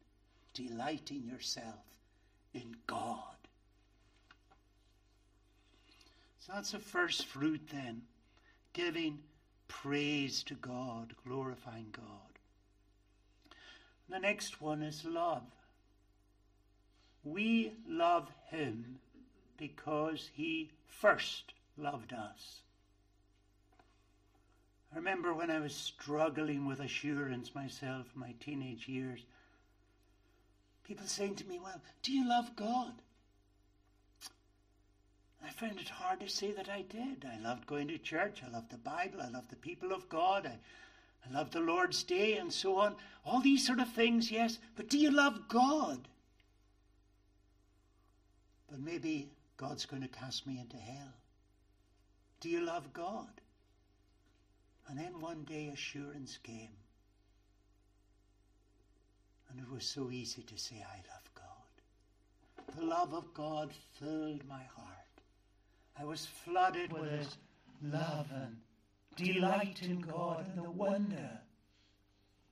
delighting 0.53 1.23
yourself 1.23 1.85
in 2.53 2.75
God. 2.85 3.17
So 6.39 6.51
that's 6.53 6.71
the 6.71 6.79
first 6.79 7.27
fruit 7.27 7.61
then, 7.71 8.01
giving 8.73 9.19
praise 9.69 10.43
to 10.43 10.55
God, 10.55 11.15
glorifying 11.25 11.87
God. 11.93 13.55
The 14.09 14.19
next 14.19 14.59
one 14.59 14.81
is 14.81 15.05
love. 15.05 15.43
We 17.23 17.73
love 17.87 18.29
Him 18.49 18.99
because 19.57 20.29
He 20.33 20.71
first 20.87 21.53
loved 21.77 22.13
us. 22.13 22.61
I 24.93 24.97
remember 24.97 25.33
when 25.33 25.49
I 25.49 25.59
was 25.59 25.73
struggling 25.73 26.65
with 26.65 26.81
assurance 26.81 27.55
myself 27.55 28.07
in 28.13 28.19
my 28.19 28.33
teenage 28.39 28.87
years, 28.87 29.21
people 30.83 31.05
saying 31.07 31.35
to 31.35 31.47
me, 31.47 31.59
Well, 31.59 31.81
do 32.01 32.11
you 32.11 32.27
love 32.27 32.55
God? 32.55 32.93
I 35.43 35.49
found 35.49 35.79
it 35.79 35.89
hard 35.89 36.19
to 36.19 36.29
say 36.29 36.51
that 36.51 36.69
I 36.69 36.83
did. 36.83 37.25
I 37.25 37.39
loved 37.41 37.65
going 37.65 37.87
to 37.87 37.97
church. 37.97 38.41
I 38.45 38.51
loved 38.51 38.69
the 38.69 38.77
Bible. 38.77 39.21
I 39.21 39.29
loved 39.29 39.49
the 39.49 39.55
people 39.55 39.91
of 39.91 40.07
God. 40.07 40.45
I, 40.45 40.57
I 41.27 41.33
loved 41.33 41.53
the 41.53 41.59
Lord's 41.59 42.03
Day 42.03 42.37
and 42.37 42.51
so 42.53 42.77
on. 42.77 42.95
All 43.25 43.41
these 43.41 43.65
sort 43.65 43.79
of 43.79 43.91
things, 43.91 44.29
yes. 44.31 44.59
But 44.75 44.89
do 44.89 44.97
you 44.97 45.09
love 45.09 45.47
God? 45.47 46.07
But 48.71 48.79
maybe 48.79 49.29
God's 49.57 49.85
going 49.85 50.01
to 50.01 50.07
cast 50.07 50.47
me 50.47 50.57
into 50.57 50.77
hell. 50.77 51.13
Do 52.39 52.49
you 52.49 52.61
love 52.61 52.93
God? 52.93 53.41
And 54.87 54.97
then 54.97 55.19
one 55.19 55.43
day 55.43 55.69
assurance 55.73 56.39
came. 56.41 56.71
And 59.49 59.59
it 59.59 59.69
was 59.69 59.85
so 59.85 60.09
easy 60.09 60.41
to 60.43 60.57
say, 60.57 60.83
I 60.89 60.97
love 61.13 61.29
God. 61.35 62.77
The 62.77 62.85
love 62.85 63.13
of 63.13 63.33
God 63.33 63.73
filled 63.99 64.47
my 64.47 64.63
heart. 64.75 64.87
I 65.99 66.05
was 66.05 66.25
flooded 66.25 66.93
with 66.93 67.11
His 67.11 67.37
love 67.83 68.27
and 68.33 68.55
delight 69.17 69.81
in 69.83 69.99
God 69.99 70.45
and 70.55 70.65
the 70.65 70.71
wonder 70.71 71.41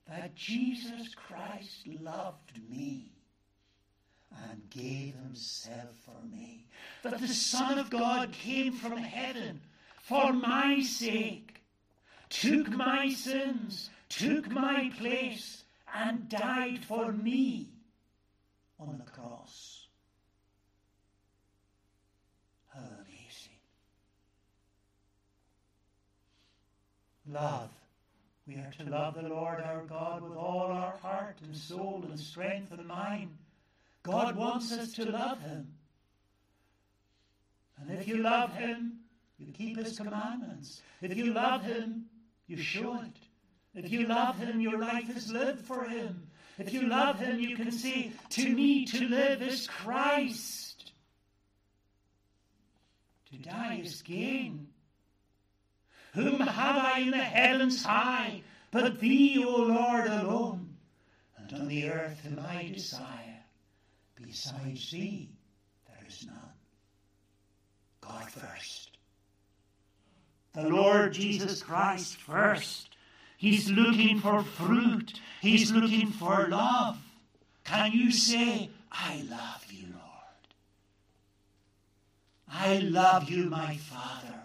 that 0.09 0.35
Jesus 0.35 1.15
Christ 1.15 1.87
loved 2.01 2.59
me 2.69 3.13
and 4.31 4.69
gave 4.69 5.15
himself 5.15 5.95
for 6.05 6.25
me. 6.31 6.65
That 7.03 7.19
the 7.19 7.27
Son 7.27 7.77
of 7.77 7.89
God 7.89 8.31
came 8.31 8.73
from 8.73 8.97
heaven 8.97 9.61
for 10.03 10.33
my 10.33 10.81
sake, 10.81 11.61
took 12.29 12.69
my 12.69 13.11
sins, 13.11 13.89
took 14.09 14.49
my 14.49 14.91
place, 14.97 15.63
and 15.93 16.29
died 16.29 16.83
for 16.85 17.11
me 17.11 17.69
on 18.79 18.97
the 18.97 19.11
cross. 19.11 19.87
How 22.73 22.79
amazing. 22.79 23.59
Love. 27.27 27.69
We 28.47 28.55
are 28.55 28.73
to 28.79 28.89
love 28.89 29.13
the 29.13 29.29
Lord 29.29 29.61
our 29.61 29.83
God 29.83 30.23
with 30.23 30.35
all 30.35 30.71
our 30.71 30.97
heart 30.97 31.37
and 31.43 31.55
soul 31.55 32.03
and 32.09 32.19
strength 32.19 32.71
and 32.71 32.87
mind. 32.87 33.37
God 34.09 34.35
wants 34.35 34.71
us 34.71 34.93
to 34.93 35.05
love 35.05 35.39
Him. 35.41 35.67
And 37.79 37.91
if 37.97 38.07
you 38.07 38.17
love 38.17 38.53
Him, 38.53 38.99
you 39.37 39.53
keep 39.53 39.77
His 39.77 39.97
commandments. 39.97 40.81
If 41.01 41.15
you 41.15 41.33
love 41.33 41.63
Him, 41.63 42.05
you 42.47 42.57
show 42.57 42.95
it. 42.95 43.17
If 43.75 43.91
you 43.91 44.07
love 44.07 44.37
Him, 44.39 44.59
your 44.59 44.79
life 44.79 45.15
is 45.15 45.31
lived 45.31 45.65
for 45.65 45.85
Him. 45.85 46.27
If 46.57 46.73
you 46.73 46.87
love 46.87 47.19
Him, 47.19 47.39
you 47.39 47.55
can 47.55 47.71
say, 47.71 48.11
To 48.31 48.49
me 48.49 48.85
to 48.87 49.07
live 49.07 49.41
is 49.41 49.67
Christ. 49.67 50.91
To 53.31 53.37
die 53.37 53.81
is 53.83 54.01
gain. 54.01 54.67
Whom 56.15 56.39
have 56.39 56.77
I 56.77 56.99
in 57.01 57.11
the 57.11 57.17
heavens 57.17 57.85
high, 57.85 58.41
but 58.71 58.99
Thee, 58.99 59.43
O 59.45 59.55
Lord, 59.55 60.07
alone? 60.07 60.75
And 61.37 61.53
on 61.53 61.67
the 61.67 61.89
earth 61.89 62.19
am 62.25 62.39
I 62.39 62.71
desire. 62.73 63.28
Besides 64.21 64.91
Thee, 64.91 65.29
there 65.87 66.07
is 66.07 66.25
none. 66.25 66.35
God 68.01 68.29
first. 68.29 68.97
The 70.53 70.67
Lord 70.69 71.13
Jesus 71.13 71.61
Christ 71.61 72.17
first. 72.17 72.89
He's 73.37 73.69
looking 73.69 74.19
for 74.19 74.43
fruit. 74.43 75.19
He's 75.41 75.71
looking 75.71 76.11
for 76.11 76.47
love. 76.49 76.97
Can 77.63 77.91
you 77.91 78.11
say, 78.11 78.69
I 78.91 79.23
love 79.29 79.65
you, 79.69 79.85
Lord? 79.93 80.03
I 82.51 82.79
love 82.79 83.29
you, 83.29 83.45
my 83.45 83.77
Father, 83.77 84.41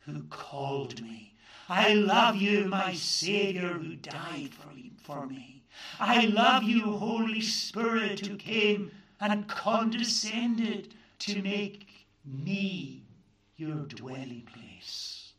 who 0.00 0.24
called 0.24 1.00
me. 1.00 1.34
I 1.68 1.94
love 1.94 2.36
you, 2.36 2.66
my 2.66 2.92
Saviour, 2.94 3.74
who 3.74 3.94
died 3.96 4.50
for 5.02 5.26
me. 5.26 5.51
I 5.98 6.26
love 6.26 6.64
you, 6.64 6.96
Holy 6.96 7.40
Spirit, 7.40 8.26
who 8.26 8.36
came 8.36 8.90
and 9.20 9.48
condescended 9.48 10.94
to 11.20 11.40
make 11.42 12.06
me 12.24 13.02
your 13.56 13.86
dwelling 13.86 14.46
place 14.52 15.32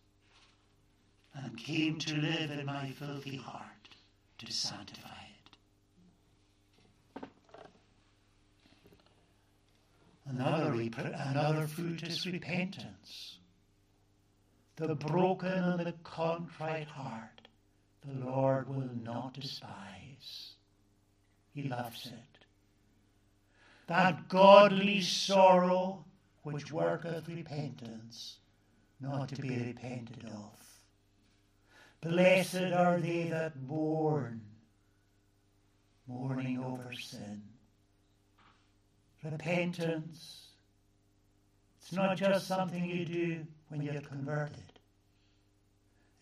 and 1.33 1.57
came 1.57 1.97
to 1.99 2.15
live 2.15 2.51
in 2.51 2.65
my 2.65 2.91
filthy 2.91 3.37
heart 3.37 3.89
to 4.37 4.51
sanctify 4.51 5.09
it. 5.09 5.23
Another, 10.25 10.73
another 10.73 11.67
fruit 11.67 12.03
is 12.03 12.25
repentance. 12.25 13.37
The 14.75 14.95
broken 14.95 15.51
and 15.51 15.85
the 15.85 15.93
contrite 16.03 16.87
heart 16.87 17.32
the 18.05 18.25
Lord 18.25 18.67
will 18.67 18.89
not 19.03 19.33
despise. 19.33 20.53
He 21.53 21.63
loves 21.63 22.05
it. 22.07 22.45
That 23.87 24.27
godly 24.29 25.01
sorrow 25.01 26.05
which 26.43 26.71
worketh 26.71 27.27
repentance, 27.27 28.37
not 28.99 29.29
to 29.29 29.41
be 29.41 29.49
repented 29.49 30.25
of. 30.25 30.63
Blessed 32.01 32.73
are 32.73 32.99
they 32.99 33.29
that 33.29 33.53
mourn, 33.61 34.41
mourning 36.07 36.61
over 36.61 36.91
sin. 36.93 37.41
Repentance, 39.23 40.47
it's 41.81 41.93
not 41.93 42.17
just 42.17 42.47
something 42.47 42.83
you 42.83 43.05
do 43.05 43.47
when 43.69 43.81
you're 43.81 44.01
converted. 44.01 44.72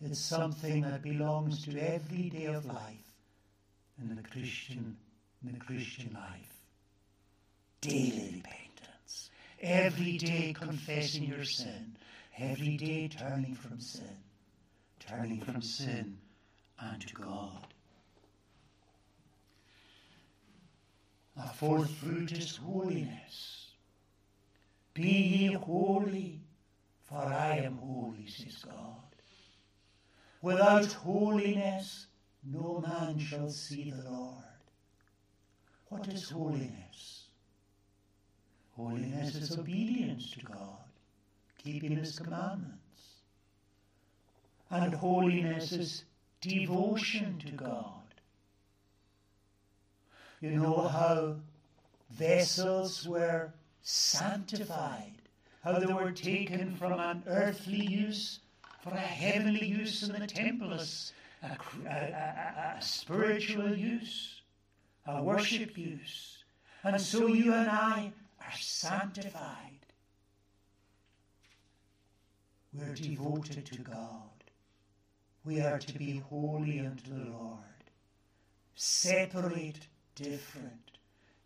It's 0.04 0.18
something 0.18 0.82
that 0.82 1.02
belongs 1.02 1.64
to 1.64 1.78
every 1.78 2.28
day 2.28 2.46
of 2.46 2.66
life 2.66 3.14
in 4.00 4.14
the 4.16 4.22
Christian, 4.22 4.96
in 5.44 5.52
the 5.52 5.60
Christian 5.60 6.12
life. 6.12 6.60
Daily 7.80 8.34
repentance. 8.36 9.30
Every 9.60 10.18
day 10.18 10.54
confessing 10.58 11.24
your 11.24 11.44
sin. 11.44 11.96
Every 12.38 12.76
day 12.76 13.08
turning 13.08 13.54
from 13.54 13.78
sin 13.80 14.16
turning 15.08 15.40
from 15.40 15.62
sin 15.62 16.18
unto 16.78 17.12
God. 17.14 17.66
The 21.36 21.42
fourth 21.54 21.90
fruit 21.90 22.32
is 22.32 22.56
holiness. 22.56 23.70
Be 24.94 25.08
ye 25.08 25.54
holy, 25.54 26.40
for 27.08 27.16
I 27.16 27.58
am 27.58 27.78
holy, 27.78 28.26
says 28.26 28.62
God. 28.64 29.11
Without 30.42 30.92
holiness, 30.92 32.06
no 32.44 32.84
man 32.86 33.18
shall 33.18 33.48
see 33.48 33.90
the 33.90 34.10
Lord. 34.10 34.44
What 35.88 36.08
is 36.08 36.28
holiness? 36.28 37.28
Holiness 38.76 39.34
is 39.36 39.56
obedience 39.58 40.30
to 40.32 40.40
God, 40.40 40.84
keeping 41.58 41.96
His 41.96 42.18
commandments 42.18 42.82
and 44.72 44.94
holiness 44.94 45.70
is 45.72 46.04
devotion 46.40 47.38
to 47.44 47.52
God. 47.52 48.00
You 50.40 50.52
know 50.52 50.88
how 50.88 51.36
vessels 52.10 53.06
were 53.06 53.52
sanctified 53.82 55.12
how 55.62 55.78
they 55.78 55.92
were 55.92 56.10
taken 56.10 56.74
from 56.74 56.98
an 56.98 57.22
earthly 57.26 57.84
use 57.86 58.40
for 58.82 58.90
a 58.90 58.98
heavenly 58.98 59.64
use 59.64 60.02
in 60.02 60.18
the 60.18 60.26
temple, 60.26 60.72
a, 60.72 60.84
a, 61.44 61.56
a, 61.86 62.74
a 62.78 62.82
spiritual 62.82 63.74
use, 63.76 64.40
a 65.06 65.22
worship 65.22 65.78
use. 65.78 66.38
And 66.82 67.00
so 67.00 67.28
you 67.28 67.54
and 67.54 67.70
I 67.70 68.12
are 68.40 68.58
sanctified. 68.58 69.78
We're 72.74 72.94
devoted 72.94 73.66
to 73.66 73.78
God. 73.82 74.30
We 75.44 75.60
are 75.60 75.78
to 75.78 75.98
be 75.98 76.22
holy 76.28 76.80
unto 76.80 77.10
the 77.10 77.30
Lord. 77.30 77.58
Separate, 78.74 79.86
different. 80.16 80.90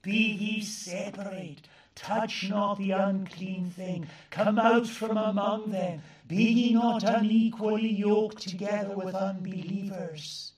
Be 0.03 0.13
ye 0.13 0.63
separate. 0.63 1.69
Touch 1.97 2.49
not 2.49 2.79
the 2.79 2.93
unclean 2.93 3.71
thing. 3.71 4.07
Come 4.31 4.59
out 4.59 4.87
from 4.87 5.17
among 5.17 5.73
them. 5.73 6.03
Be 6.29 6.45
ye 6.45 6.73
not 6.75 7.03
unequally 7.03 7.89
yoked 7.89 8.47
together 8.47 8.95
with 8.95 9.15
unbelievers. 9.15 10.53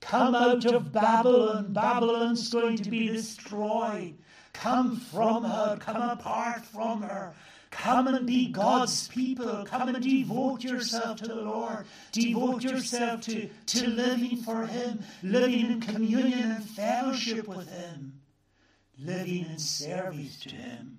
Come 0.00 0.34
out 0.34 0.64
of 0.66 0.92
Babylon. 0.92 1.72
Babylon's 1.72 2.50
going 2.50 2.76
to 2.78 2.90
be 2.90 3.08
destroyed. 3.08 4.18
Come 4.52 4.96
from 4.96 5.44
her. 5.44 5.76
Come 5.80 6.02
apart 6.02 6.64
from 6.64 7.02
her. 7.02 7.34
Come 7.70 8.08
and 8.08 8.26
be 8.26 8.48
God's 8.48 9.08
people. 9.08 9.64
Come 9.64 9.88
and 9.88 10.02
devote 10.02 10.64
yourself 10.64 11.18
to 11.18 11.28
the 11.28 11.34
Lord. 11.34 11.86
Devote 12.12 12.64
yourself 12.64 13.20
to, 13.22 13.48
to 13.48 13.86
living 13.88 14.38
for 14.38 14.66
Him, 14.66 15.00
living 15.22 15.70
in 15.70 15.80
communion 15.80 16.52
and 16.52 16.64
fellowship 16.64 17.46
with 17.46 17.68
Him, 17.68 18.14
living 19.04 19.46
in 19.50 19.58
service 19.58 20.40
to 20.40 20.54
Him. 20.54 20.98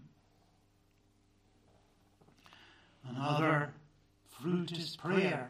Another 3.09 3.73
fruit 4.29 4.71
is 4.71 4.95
prayer. 4.95 5.49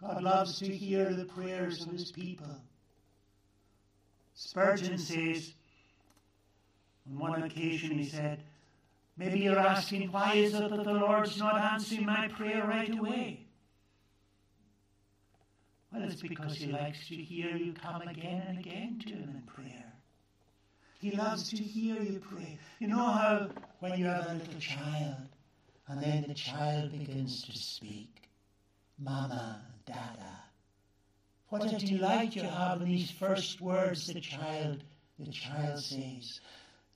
God 0.00 0.22
loves 0.22 0.58
to 0.60 0.74
hear 0.74 1.12
the 1.12 1.24
prayers 1.24 1.84
of 1.84 1.92
His 1.92 2.12
people. 2.12 2.56
Spurgeon 4.34 4.98
says, 4.98 5.52
on 7.10 7.18
one 7.18 7.42
occasion 7.42 7.98
he 7.98 8.04
said, 8.04 8.42
Maybe 9.16 9.40
you're 9.40 9.58
asking, 9.58 10.12
why 10.12 10.34
is 10.34 10.54
it 10.54 10.70
that 10.70 10.84
the 10.84 10.92
Lord's 10.92 11.38
not 11.38 11.60
answering 11.60 12.06
my 12.06 12.28
prayer 12.28 12.64
right 12.64 12.96
away? 12.96 13.40
Well, 15.92 16.04
it's 16.04 16.22
because 16.22 16.56
He 16.56 16.70
likes 16.70 17.08
to 17.08 17.16
hear 17.16 17.56
you 17.56 17.72
come 17.72 18.02
again 18.02 18.44
and 18.46 18.58
again 18.58 19.02
to 19.06 19.14
Him 19.14 19.30
in 19.34 19.42
prayer. 19.42 19.87
He 20.98 21.12
loves 21.12 21.48
to 21.50 21.56
hear 21.56 22.02
you 22.02 22.20
pray. 22.20 22.58
You 22.80 22.88
know 22.88 23.04
how 23.04 23.48
when 23.80 23.98
you 23.98 24.06
have 24.06 24.26
a 24.30 24.34
little 24.34 24.60
child 24.60 25.28
and 25.86 26.02
then 26.02 26.24
the 26.26 26.34
child 26.34 26.92
begins 26.92 27.42
to 27.44 27.56
speak, 27.56 28.28
Mama, 28.98 29.62
Dada. 29.86 30.42
What 31.48 31.72
a 31.72 31.78
delight 31.78 32.36
you 32.36 32.42
have 32.42 32.82
in 32.82 32.88
these 32.88 33.10
first 33.10 33.60
words 33.60 34.06
the 34.06 34.20
child, 34.20 34.82
the 35.18 35.30
child 35.32 35.78
says 35.78 36.40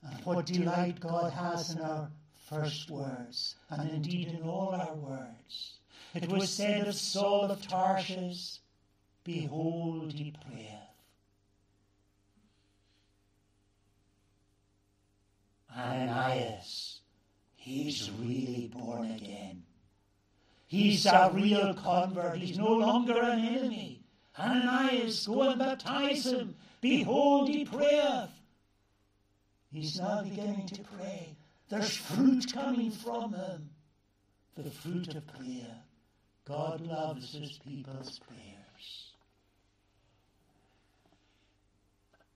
and 0.03 0.25
what 0.25 0.45
delight 0.45 0.99
God 0.99 1.31
has 1.33 1.71
in 1.71 1.81
our 1.81 2.09
first 2.49 2.89
words, 2.89 3.55
and 3.69 3.89
indeed 3.89 4.27
in 4.27 4.43
all 4.43 4.75
our 4.75 4.95
words. 4.95 5.77
It 6.13 6.29
was 6.29 6.49
said 6.49 6.87
of 6.87 6.95
Saul 6.95 7.45
of 7.51 7.65
Tarshish, 7.65 8.59
Behold, 9.23 10.11
he 10.13 10.33
prayeth. 10.45 10.82
Ananias, 15.77 16.99
he's 17.55 18.11
really 18.19 18.71
born 18.73 19.11
again. 19.11 19.63
He's 20.67 21.05
a 21.05 21.31
real 21.33 21.73
convert. 21.73 22.37
He's 22.37 22.57
no 22.57 22.73
longer 22.73 23.19
an 23.19 23.39
enemy. 23.39 24.03
Ananias, 24.37 25.27
go 25.27 25.43
and 25.43 25.59
baptize 25.59 26.25
him. 26.25 26.55
Behold, 26.81 27.49
he 27.49 27.65
prayeth. 27.65 28.29
He's 29.71 29.99
now 29.99 30.23
beginning 30.23 30.67
to 30.67 30.81
pray. 30.97 31.35
There's 31.69 31.95
fruit 31.95 32.51
coming 32.53 32.91
from 32.91 33.33
him. 33.33 33.69
The 34.55 34.69
fruit 34.69 35.15
of 35.15 35.25
prayer. 35.27 35.77
God 36.45 36.81
loves 36.81 37.33
his 37.33 37.59
people's 37.65 38.19
prayers. 38.19 39.13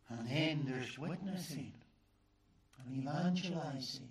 And 0.09 0.27
then 0.27 0.65
there's 0.65 0.97
witnessing 0.97 1.73
and 2.85 2.97
evangelizing. 3.01 4.09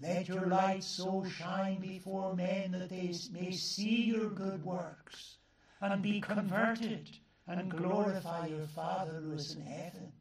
Let 0.00 0.28
your 0.28 0.46
light 0.46 0.82
so 0.82 1.24
shine 1.24 1.80
before 1.80 2.34
men 2.34 2.72
that 2.72 2.88
they 2.88 3.14
may 3.32 3.52
see 3.52 4.04
your 4.04 4.30
good 4.30 4.64
works 4.64 5.36
and 5.80 6.02
be 6.02 6.20
converted 6.20 7.10
and 7.46 7.70
glorify 7.70 8.46
your 8.46 8.66
Father 8.66 9.20
who 9.22 9.32
is 9.32 9.54
in 9.54 9.62
heaven. 9.62 10.12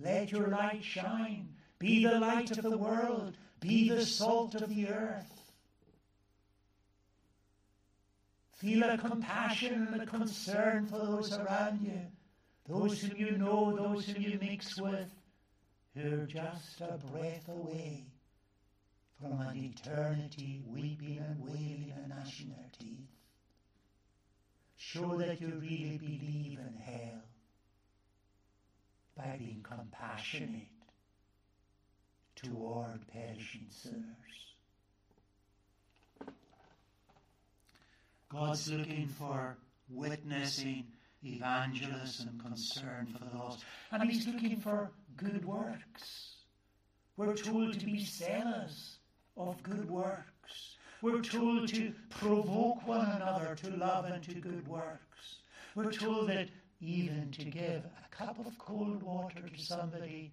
Let 0.00 0.32
your 0.32 0.48
light 0.48 0.82
shine. 0.82 1.48
Be 1.78 2.04
the 2.04 2.18
light 2.18 2.50
of 2.50 2.62
the 2.62 2.76
world. 2.76 3.36
Be 3.60 3.88
the 3.88 4.04
salt 4.04 4.54
of 4.54 4.68
the 4.68 4.88
earth. 4.88 5.52
Feel 8.56 8.82
a 8.84 8.98
compassion 8.98 9.88
and 9.92 10.02
a 10.02 10.06
concern 10.06 10.86
for 10.86 10.98
those 10.98 11.32
around 11.32 11.80
you, 11.82 12.00
those 12.68 13.00
whom 13.02 13.16
you 13.16 13.36
know, 13.36 13.76
those 13.76 14.06
whom 14.06 14.22
you 14.22 14.38
mix 14.40 14.78
with, 14.78 15.10
who 15.94 16.22
are 16.22 16.26
just 16.26 16.80
a 16.80 16.98
breath 17.12 17.48
away 17.48 18.04
from 19.20 19.40
an 19.40 19.56
eternity 19.56 20.62
weeping 20.66 21.18
and 21.18 21.40
wailing 21.40 21.92
and 21.96 22.08
gnashing 22.08 22.48
their 22.48 22.70
teeth. 22.78 23.08
Show 24.76 25.16
that 25.18 25.40
you 25.40 25.48
really 25.60 25.98
believe 25.98 26.58
in 26.58 26.74
hell 26.82 27.22
by 29.16 29.36
being 29.38 29.62
compassionate 29.62 30.68
toward 32.34 33.06
perishing 33.12 33.66
sinners. 33.70 34.04
God's 38.28 38.68
looking 38.68 39.06
for 39.06 39.56
witnessing, 39.88 40.86
evangelism, 41.24 42.38
concern 42.38 43.06
for 43.06 43.24
the 43.24 43.36
lost. 43.36 43.64
And 43.90 44.10
He's 44.10 44.26
looking 44.26 44.60
for 44.60 44.90
good 45.16 45.44
works. 45.44 46.36
We're 47.16 47.34
told 47.34 47.78
to 47.78 47.86
be 47.86 48.04
zealous 48.04 48.98
of 49.36 49.62
good 49.62 49.88
works. 49.88 50.76
We're 51.02 51.22
told 51.22 51.68
to 51.68 51.92
provoke 52.10 52.86
one 52.86 53.06
another 53.06 53.54
to 53.56 53.70
love 53.76 54.06
and 54.06 54.22
to 54.24 54.34
good 54.34 54.66
works. 54.66 55.36
We're 55.74 55.92
told 55.92 56.28
that 56.28 56.48
even 56.80 57.30
to 57.32 57.44
give 57.44 57.84
a 57.84 58.16
cup 58.16 58.38
of 58.38 58.56
cold 58.58 59.02
water 59.02 59.40
to 59.40 59.62
somebody 59.62 60.32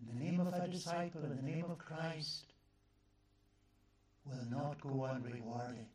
in 0.00 0.18
the 0.18 0.24
name 0.24 0.40
of 0.40 0.52
a 0.52 0.68
disciple, 0.68 1.22
in 1.24 1.36
the 1.36 1.42
name 1.42 1.64
of 1.68 1.78
Christ, 1.78 2.52
will 4.24 4.46
not 4.50 4.80
go 4.80 5.04
unrewarded. 5.04 5.86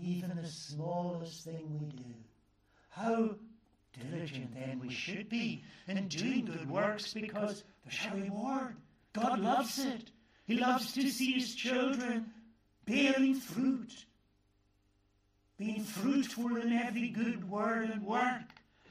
Even 0.00 0.32
the 0.36 0.48
smallest 0.48 1.44
thing 1.44 1.78
we 1.80 1.86
do. 1.86 2.14
How 2.90 3.36
diligent 3.98 4.54
then 4.54 4.78
we 4.80 4.90
should 4.90 5.28
be 5.28 5.64
in 5.88 6.08
doing 6.08 6.44
good 6.44 6.68
works 6.70 7.14
because 7.14 7.64
there's 7.84 8.12
a 8.12 8.16
reward. 8.16 8.76
God 9.12 9.40
loves 9.40 9.78
it. 9.78 10.10
He 10.44 10.56
loves 10.56 10.92
to 10.94 11.08
see 11.08 11.32
his 11.32 11.54
children 11.54 12.30
bearing 12.84 13.34
fruit, 13.34 14.04
being 15.58 15.82
fruitful 15.82 16.56
in 16.56 16.72
every 16.72 17.08
good 17.08 17.48
word 17.48 17.90
and 17.90 18.04
work 18.04 18.42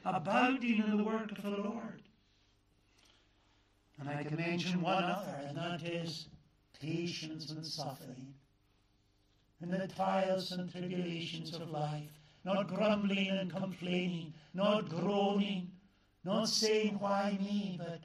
abounding 0.05 0.79
in 0.79 0.97
the 0.97 1.03
work 1.03 1.31
of 1.31 1.43
the 1.43 1.49
Lord. 1.49 2.01
And 3.99 4.09
I 4.09 4.23
can 4.23 4.37
mention 4.37 4.81
one 4.81 5.03
other, 5.03 5.41
and 5.45 5.57
that 5.57 5.83
is 5.83 6.27
patience 6.79 7.51
and 7.51 7.65
suffering. 7.65 8.33
In 9.61 9.71
the 9.71 9.87
trials 9.87 10.53
and 10.53 10.71
tribulations 10.71 11.53
of 11.53 11.69
life, 11.69 12.18
not 12.43 12.67
grumbling 12.67 13.29
and 13.29 13.53
complaining, 13.53 14.33
not 14.53 14.89
groaning, 14.89 15.71
not 16.23 16.47
saying, 16.47 16.97
Why 16.99 17.37
me? 17.39 17.79
but 17.79 18.01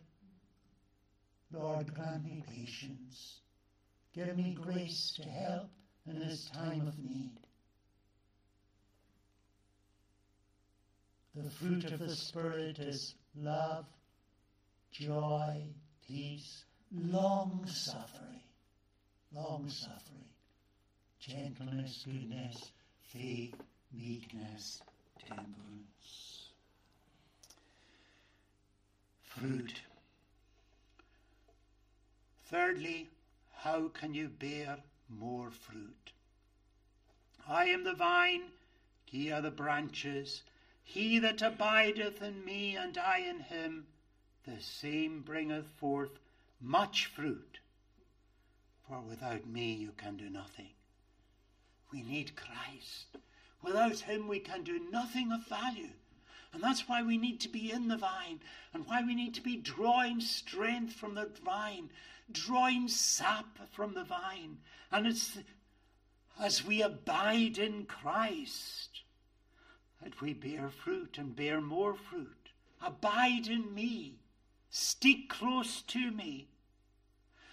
Lord, 1.52 1.94
grant 1.94 2.24
me 2.24 2.42
patience. 2.48 3.40
Give 4.12 4.36
me 4.36 4.56
grace 4.60 5.12
to 5.16 5.28
help 5.28 5.70
in 6.06 6.18
this 6.18 6.50
time 6.50 6.86
of 6.86 6.98
need. 6.98 7.38
The 11.34 11.50
fruit 11.50 11.84
of 11.84 11.98
the 11.98 12.14
Spirit 12.14 12.78
is 12.78 13.14
love, 13.36 13.86
joy, 14.92 15.64
peace, 16.06 16.64
long 16.92 17.66
suffering, 17.66 18.40
long 19.34 19.68
suffering, 19.68 20.28
gentleness, 21.18 22.04
goodness, 22.04 22.70
faith, 23.12 23.54
meekness, 23.96 24.82
temperance. 25.26 26.48
Fruit. 29.22 29.80
Thirdly, 32.46 33.08
how 33.56 33.88
can 33.88 34.14
you 34.14 34.28
bear 34.28 34.78
more 35.08 35.50
fruit? 35.50 36.12
I 37.48 37.66
am 37.66 37.84
the 37.84 37.94
vine, 37.94 38.50
ye 39.10 39.30
are 39.32 39.42
the 39.42 39.50
branches. 39.50 40.42
He 40.82 41.18
that 41.18 41.42
abideth 41.42 42.22
in 42.22 42.44
me, 42.44 42.76
and 42.76 42.96
I 42.96 43.18
in 43.18 43.40
him, 43.40 43.86
the 44.44 44.60
same 44.60 45.22
bringeth 45.22 45.66
forth 45.78 46.18
much 46.60 47.06
fruit. 47.06 47.58
For 48.86 49.00
without 49.00 49.46
me 49.46 49.72
you 49.72 49.92
can 49.96 50.16
do 50.16 50.28
nothing. 50.28 50.70
We 51.92 52.02
need 52.02 52.36
Christ. 52.36 53.16
Without 53.64 54.00
him 54.00 54.28
we 54.28 54.40
can 54.40 54.62
do 54.62 54.78
nothing 54.92 55.32
of 55.32 55.46
value. 55.46 55.88
And 56.52 56.62
that's 56.62 56.86
why 56.86 57.02
we 57.02 57.16
need 57.16 57.40
to 57.40 57.48
be 57.48 57.72
in 57.72 57.88
the 57.88 57.96
vine 57.96 58.40
and 58.72 58.86
why 58.86 59.02
we 59.02 59.14
need 59.14 59.34
to 59.34 59.40
be 59.40 59.56
drawing 59.56 60.20
strength 60.20 60.92
from 60.92 61.14
the 61.14 61.30
vine, 61.42 61.90
drawing 62.30 62.88
sap 62.88 63.58
from 63.72 63.94
the 63.94 64.04
vine. 64.04 64.58
And 64.92 65.06
it's 65.06 65.38
as 66.38 66.64
we 66.64 66.82
abide 66.82 67.58
in 67.58 67.86
Christ 67.86 69.00
that 70.02 70.20
we 70.20 70.34
bear 70.34 70.68
fruit 70.68 71.16
and 71.18 71.34
bear 71.34 71.60
more 71.60 71.94
fruit. 71.94 72.50
Abide 72.82 73.48
in 73.48 73.74
me. 73.74 74.18
Stick 74.68 75.28
close 75.28 75.80
to 75.82 76.10
me. 76.10 76.48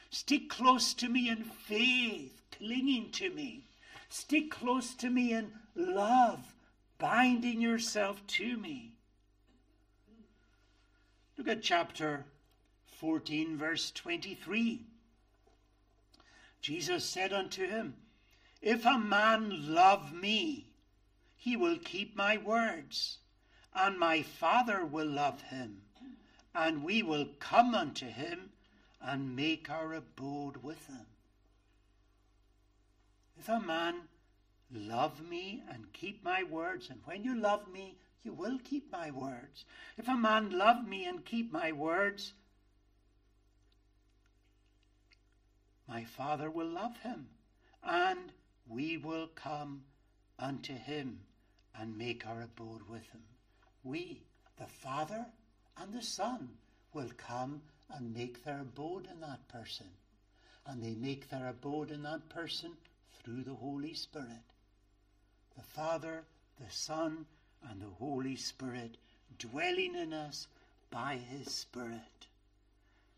Stick 0.09 0.49
close 0.49 0.93
to 0.95 1.07
me 1.07 1.29
in 1.29 1.43
faith, 1.43 2.41
clinging 2.51 3.11
to 3.11 3.29
me. 3.29 3.67
Stick 4.09 4.51
close 4.51 4.93
to 4.95 5.09
me 5.09 5.31
in 5.31 5.53
love, 5.75 6.53
binding 6.97 7.61
yourself 7.61 8.25
to 8.27 8.57
me. 8.57 8.93
Look 11.37 11.47
at 11.47 11.63
chapter 11.63 12.25
14, 12.99 13.57
verse 13.57 13.91
23. 13.91 14.81
Jesus 16.61 17.03
said 17.03 17.33
unto 17.33 17.67
him, 17.67 17.95
If 18.61 18.85
a 18.85 18.99
man 18.99 19.73
love 19.73 20.13
me, 20.13 20.67
he 21.35 21.57
will 21.57 21.79
keep 21.79 22.15
my 22.15 22.37
words, 22.37 23.17
and 23.73 23.97
my 23.97 24.21
Father 24.21 24.85
will 24.85 25.07
love 25.07 25.41
him, 25.41 25.81
and 26.53 26.83
we 26.83 27.01
will 27.01 27.25
come 27.39 27.73
unto 27.73 28.05
him 28.05 28.51
and 29.01 29.35
make 29.35 29.69
our 29.69 29.93
abode 29.95 30.57
with 30.57 30.85
him. 30.85 31.07
If 33.39 33.49
a 33.49 33.59
man 33.59 34.01
love 34.73 35.21
me 35.27 35.63
and 35.69 35.91
keep 35.93 36.23
my 36.23 36.43
words, 36.43 36.89
and 36.89 36.99
when 37.05 37.23
you 37.23 37.35
love 37.35 37.71
me, 37.71 37.97
you 38.23 38.33
will 38.33 38.59
keep 38.63 38.91
my 38.91 39.11
words. 39.11 39.65
If 39.97 40.07
a 40.07 40.15
man 40.15 40.57
love 40.57 40.87
me 40.87 41.05
and 41.05 41.25
keep 41.25 41.51
my 41.51 41.71
words, 41.71 42.33
my 45.87 46.03
Father 46.03 46.49
will 46.49 46.69
love 46.69 46.97
him, 46.97 47.27
and 47.83 48.31
we 48.67 48.97
will 48.97 49.27
come 49.27 49.83
unto 50.39 50.73
him 50.73 51.19
and 51.75 51.97
make 51.97 52.27
our 52.27 52.41
abode 52.41 52.87
with 52.87 53.05
him. 53.11 53.23
We, 53.83 54.21
the 54.57 54.67
Father 54.67 55.25
and 55.77 55.93
the 55.93 56.03
Son, 56.03 56.49
will 56.93 57.09
come 57.17 57.61
and 57.89 58.13
make 58.13 58.43
their 58.43 58.61
abode 58.61 59.07
in 59.11 59.21
that 59.21 59.47
person. 59.47 59.87
And 60.65 60.83
they 60.83 60.93
make 60.93 61.29
their 61.29 61.47
abode 61.47 61.91
in 61.91 62.03
that 62.03 62.29
person 62.29 62.71
through 63.23 63.43
the 63.43 63.55
Holy 63.55 63.93
Spirit. 63.93 64.50
The 65.55 65.63
Father, 65.63 66.23
the 66.59 66.71
Son, 66.71 67.25
and 67.69 67.81
the 67.81 67.89
Holy 67.99 68.35
Spirit 68.35 68.97
dwelling 69.37 69.95
in 69.95 70.13
us 70.13 70.47
by 70.89 71.15
his 71.15 71.53
Spirit. 71.53 72.27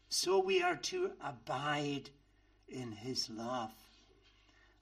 So 0.10 0.40
we 0.40 0.62
are 0.62 0.76
to 0.76 1.12
abide 1.22 2.10
in 2.68 2.92
his 2.92 3.30
love. 3.30 3.74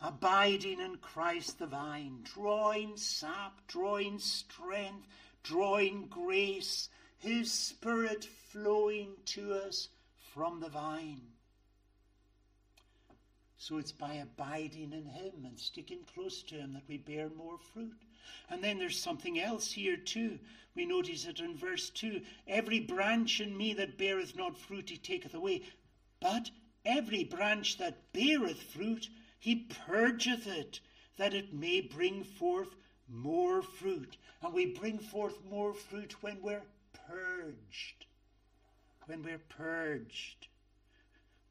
Abiding 0.01 0.79
in 0.79 0.97
Christ 0.97 1.59
the 1.59 1.67
vine, 1.67 2.21
drawing 2.23 2.97
sap, 2.97 3.61
drawing 3.67 4.19
strength, 4.19 5.07
drawing 5.43 6.07
grace, 6.07 6.89
his 7.17 7.51
Spirit 7.51 8.25
flowing 8.25 9.11
to 9.25 9.53
us 9.53 9.89
from 10.33 10.59
the 10.59 10.69
vine. 10.69 11.21
So 13.61 13.77
it's 13.77 13.91
by 13.91 14.13
abiding 14.15 14.91
in 14.91 15.05
him 15.05 15.45
and 15.45 15.59
sticking 15.59 15.99
close 16.15 16.41
to 16.41 16.55
him 16.55 16.73
that 16.73 16.87
we 16.87 16.97
bear 16.97 17.29
more 17.29 17.59
fruit. 17.59 18.01
And 18.49 18.63
then 18.63 18.79
there's 18.79 18.99
something 18.99 19.39
else 19.39 19.71
here 19.71 19.97
too. 19.97 20.39
We 20.73 20.83
notice 20.83 21.27
it 21.27 21.39
in 21.39 21.55
verse 21.55 21.91
2 21.91 22.21
Every 22.47 22.79
branch 22.79 23.39
in 23.39 23.55
me 23.55 23.75
that 23.75 23.99
beareth 23.99 24.35
not 24.35 24.57
fruit 24.57 24.89
he 24.89 24.97
taketh 24.97 25.35
away. 25.35 25.61
But 26.19 26.49
every 26.85 27.23
branch 27.23 27.77
that 27.77 28.11
beareth 28.13 28.63
fruit 28.63 29.09
he 29.39 29.67
purgeth 29.85 30.47
it, 30.47 30.79
that 31.17 31.35
it 31.35 31.53
may 31.53 31.81
bring 31.81 32.23
forth 32.23 32.75
more 33.07 33.61
fruit. 33.61 34.17
And 34.41 34.55
we 34.55 34.73
bring 34.73 34.97
forth 34.97 35.37
more 35.47 35.75
fruit 35.75 36.23
when 36.23 36.41
we're 36.41 36.65
purged. 37.07 38.07
When 39.05 39.21
we're 39.21 39.37
purged. 39.37 40.47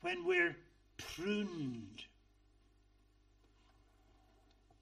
When 0.00 0.24
we're 0.24 0.56
pruned. 1.00 2.04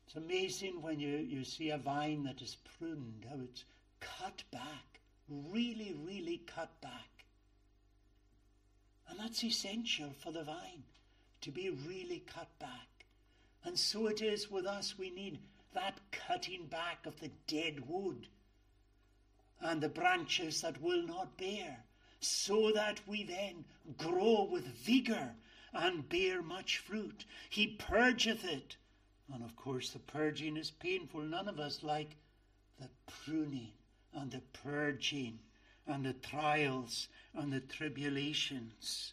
It's 0.06 0.16
amazing 0.16 0.80
when 0.80 1.00
you, 1.00 1.16
you 1.16 1.44
see 1.44 1.70
a 1.70 1.78
vine 1.78 2.24
that 2.24 2.40
is 2.40 2.56
pruned, 2.78 3.26
how 3.28 3.36
it's 3.42 3.64
cut 4.00 4.42
back, 4.50 5.00
really, 5.28 5.94
really 6.06 6.42
cut 6.46 6.70
back. 6.80 7.24
And 9.08 9.18
that's 9.18 9.44
essential 9.44 10.10
for 10.22 10.32
the 10.32 10.44
vine, 10.44 10.84
to 11.42 11.50
be 11.50 11.70
really 11.86 12.22
cut 12.26 12.48
back. 12.58 13.04
And 13.64 13.78
so 13.78 14.06
it 14.06 14.22
is 14.22 14.50
with 14.50 14.66
us. 14.66 14.98
We 14.98 15.10
need 15.10 15.38
that 15.74 15.98
cutting 16.10 16.66
back 16.66 17.04
of 17.06 17.20
the 17.20 17.30
dead 17.46 17.88
wood 17.88 18.26
and 19.60 19.80
the 19.80 19.88
branches 19.88 20.62
that 20.62 20.80
will 20.80 21.02
not 21.02 21.36
bear, 21.36 21.84
so 22.20 22.70
that 22.72 23.00
we 23.06 23.24
then 23.24 23.64
grow 23.96 24.48
with 24.50 24.64
vigour 24.64 25.34
and 25.72 26.08
bear 26.08 26.42
much 26.42 26.78
fruit. 26.78 27.24
He 27.48 27.66
purgeth 27.66 28.44
it 28.44 28.76
and 29.32 29.44
of 29.44 29.56
course, 29.56 29.90
the 29.90 29.98
purging 29.98 30.56
is 30.56 30.70
painful. 30.70 31.20
None 31.20 31.48
of 31.48 31.60
us 31.60 31.82
like 31.82 32.16
the 32.80 32.88
pruning 33.06 33.72
and 34.14 34.30
the 34.30 34.40
purging 34.52 35.38
and 35.86 36.04
the 36.04 36.14
trials 36.14 37.08
and 37.34 37.52
the 37.52 37.60
tribulations. 37.60 39.12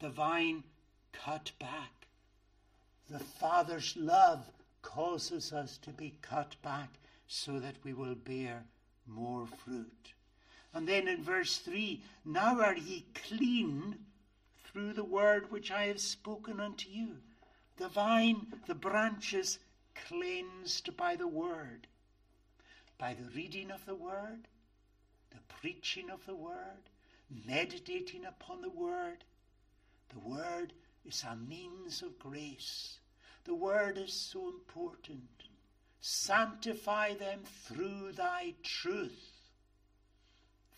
The 0.00 0.10
vine 0.10 0.62
cut 1.12 1.50
back. 1.58 2.06
The 3.10 3.18
Father's 3.18 3.96
love 3.96 4.44
causes 4.80 5.52
us 5.52 5.76
to 5.78 5.90
be 5.90 6.14
cut 6.22 6.54
back 6.62 6.90
so 7.26 7.58
that 7.58 7.76
we 7.82 7.92
will 7.92 8.14
bear 8.14 8.64
more 9.06 9.46
fruit. 9.64 10.12
And 10.72 10.86
then 10.86 11.08
in 11.08 11.22
verse 11.22 11.58
3 11.58 12.00
Now 12.24 12.60
are 12.60 12.76
ye 12.76 13.06
clean 13.14 13.98
through 14.72 14.92
the 14.92 15.04
word 15.04 15.50
which 15.50 15.70
I 15.70 15.84
have 15.86 16.00
spoken 16.00 16.60
unto 16.60 16.88
you. 16.88 17.16
The 17.76 17.88
vine, 17.88 18.46
the 18.66 18.74
branches 18.74 19.58
cleansed 19.94 20.96
by 20.96 21.16
the 21.16 21.28
word, 21.28 21.86
by 22.98 23.14
the 23.14 23.28
reading 23.34 23.70
of 23.70 23.84
the 23.86 23.94
word, 23.94 24.48
the 25.30 25.54
preaching 25.60 26.10
of 26.10 26.24
the 26.26 26.34
word, 26.34 26.90
meditating 27.46 28.24
upon 28.24 28.62
the 28.62 28.70
word. 28.70 29.24
The 30.10 30.20
word 30.20 30.72
is 31.04 31.24
a 31.24 31.36
means 31.36 32.02
of 32.02 32.18
grace. 32.18 32.98
The 33.44 33.54
word 33.54 33.98
is 33.98 34.12
so 34.12 34.48
important. 34.48 35.28
Sanctify 36.00 37.14
them 37.14 37.40
through 37.64 38.12
thy 38.12 38.54
truth. 38.62 39.32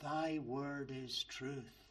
Thy 0.03 0.39
word 0.39 0.93
is 0.95 1.25
truth. 1.25 1.83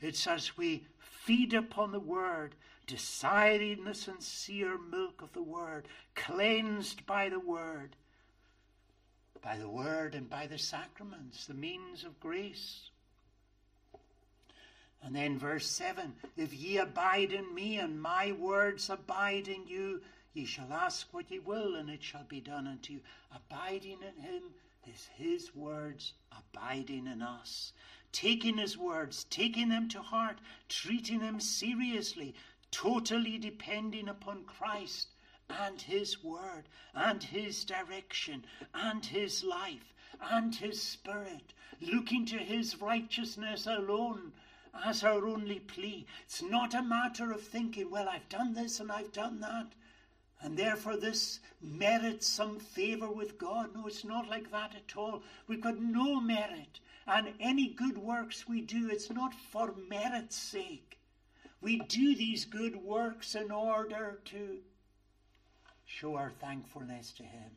It's 0.00 0.26
as 0.26 0.56
we 0.56 0.86
feed 1.24 1.54
upon 1.54 1.92
the 1.92 2.00
word 2.00 2.54
deciding 2.86 3.84
the 3.84 3.94
sincere 3.94 4.78
milk 4.78 5.22
of 5.22 5.32
the 5.32 5.42
Word, 5.42 5.88
cleansed 6.14 7.06
by 7.06 7.28
the 7.28 7.40
Word, 7.40 7.96
by 9.42 9.56
the 9.56 9.68
Word 9.68 10.14
and 10.14 10.28
by 10.28 10.46
the 10.46 10.58
sacraments, 10.58 11.46
the 11.46 11.54
means 11.54 12.04
of 12.04 12.20
grace. 12.20 12.90
And 15.02 15.14
then 15.14 15.38
verse 15.38 15.66
7 15.66 16.14
If 16.36 16.54
ye 16.54 16.78
abide 16.78 17.32
in 17.32 17.54
me, 17.54 17.78
and 17.78 18.00
my 18.00 18.32
words 18.32 18.88
abide 18.90 19.48
in 19.48 19.66
you, 19.66 20.00
ye 20.34 20.44
shall 20.44 20.72
ask 20.72 21.12
what 21.12 21.30
ye 21.30 21.38
will, 21.38 21.74
and 21.76 21.88
it 21.88 22.02
shall 22.02 22.24
be 22.24 22.40
done 22.40 22.66
unto 22.66 22.92
you. 22.92 23.00
Abiding 23.34 24.02
in 24.02 24.22
him 24.22 24.42
is 24.86 25.08
his 25.14 25.54
words 25.54 26.12
abiding 26.30 27.06
in 27.06 27.22
us. 27.22 27.72
Taking 28.12 28.58
his 28.58 28.76
words, 28.76 29.24
taking 29.30 29.70
them 29.70 29.88
to 29.88 30.02
heart, 30.02 30.38
treating 30.68 31.20
them 31.20 31.40
seriously, 31.40 32.34
totally 32.70 33.38
depending 33.38 34.08
upon 34.08 34.44
Christ 34.44 35.08
and 35.48 35.80
His 35.80 36.22
Word 36.24 36.64
and 36.94 37.22
His 37.22 37.64
direction 37.64 38.44
and 38.72 39.04
His 39.04 39.44
life 39.44 39.94
and 40.20 40.54
His 40.54 40.82
Spirit, 40.82 41.52
looking 41.80 42.24
to 42.26 42.38
His 42.38 42.80
righteousness 42.80 43.66
alone 43.66 44.32
as 44.84 45.04
our 45.04 45.26
only 45.26 45.60
plea. 45.60 46.06
It's 46.24 46.42
not 46.42 46.74
a 46.74 46.82
matter 46.82 47.30
of 47.30 47.42
thinking, 47.42 47.90
well, 47.90 48.08
I've 48.08 48.28
done 48.28 48.54
this 48.54 48.80
and 48.80 48.90
I've 48.90 49.12
done 49.12 49.40
that, 49.40 49.66
and 50.44 50.58
therefore 50.58 50.98
this 50.98 51.40
merits 51.62 52.26
some 52.26 52.58
favour 52.58 53.10
with 53.10 53.38
God. 53.38 53.74
No, 53.74 53.86
it's 53.86 54.04
not 54.04 54.28
like 54.28 54.50
that 54.50 54.74
at 54.76 54.94
all. 54.94 55.22
We've 55.48 55.62
got 55.62 55.80
no 55.80 56.20
merit, 56.20 56.80
and 57.06 57.32
any 57.40 57.68
good 57.68 57.96
works 57.96 58.46
we 58.46 58.60
do, 58.60 58.90
it's 58.90 59.10
not 59.10 59.32
for 59.34 59.74
merit's 59.88 60.36
sake. 60.36 60.98
We 61.62 61.78
do 61.78 62.14
these 62.14 62.44
good 62.44 62.76
works 62.76 63.34
in 63.34 63.50
order 63.50 64.20
to 64.26 64.58
show 65.86 66.14
our 66.14 66.30
thankfulness 66.30 67.12
to 67.12 67.22
Him, 67.22 67.50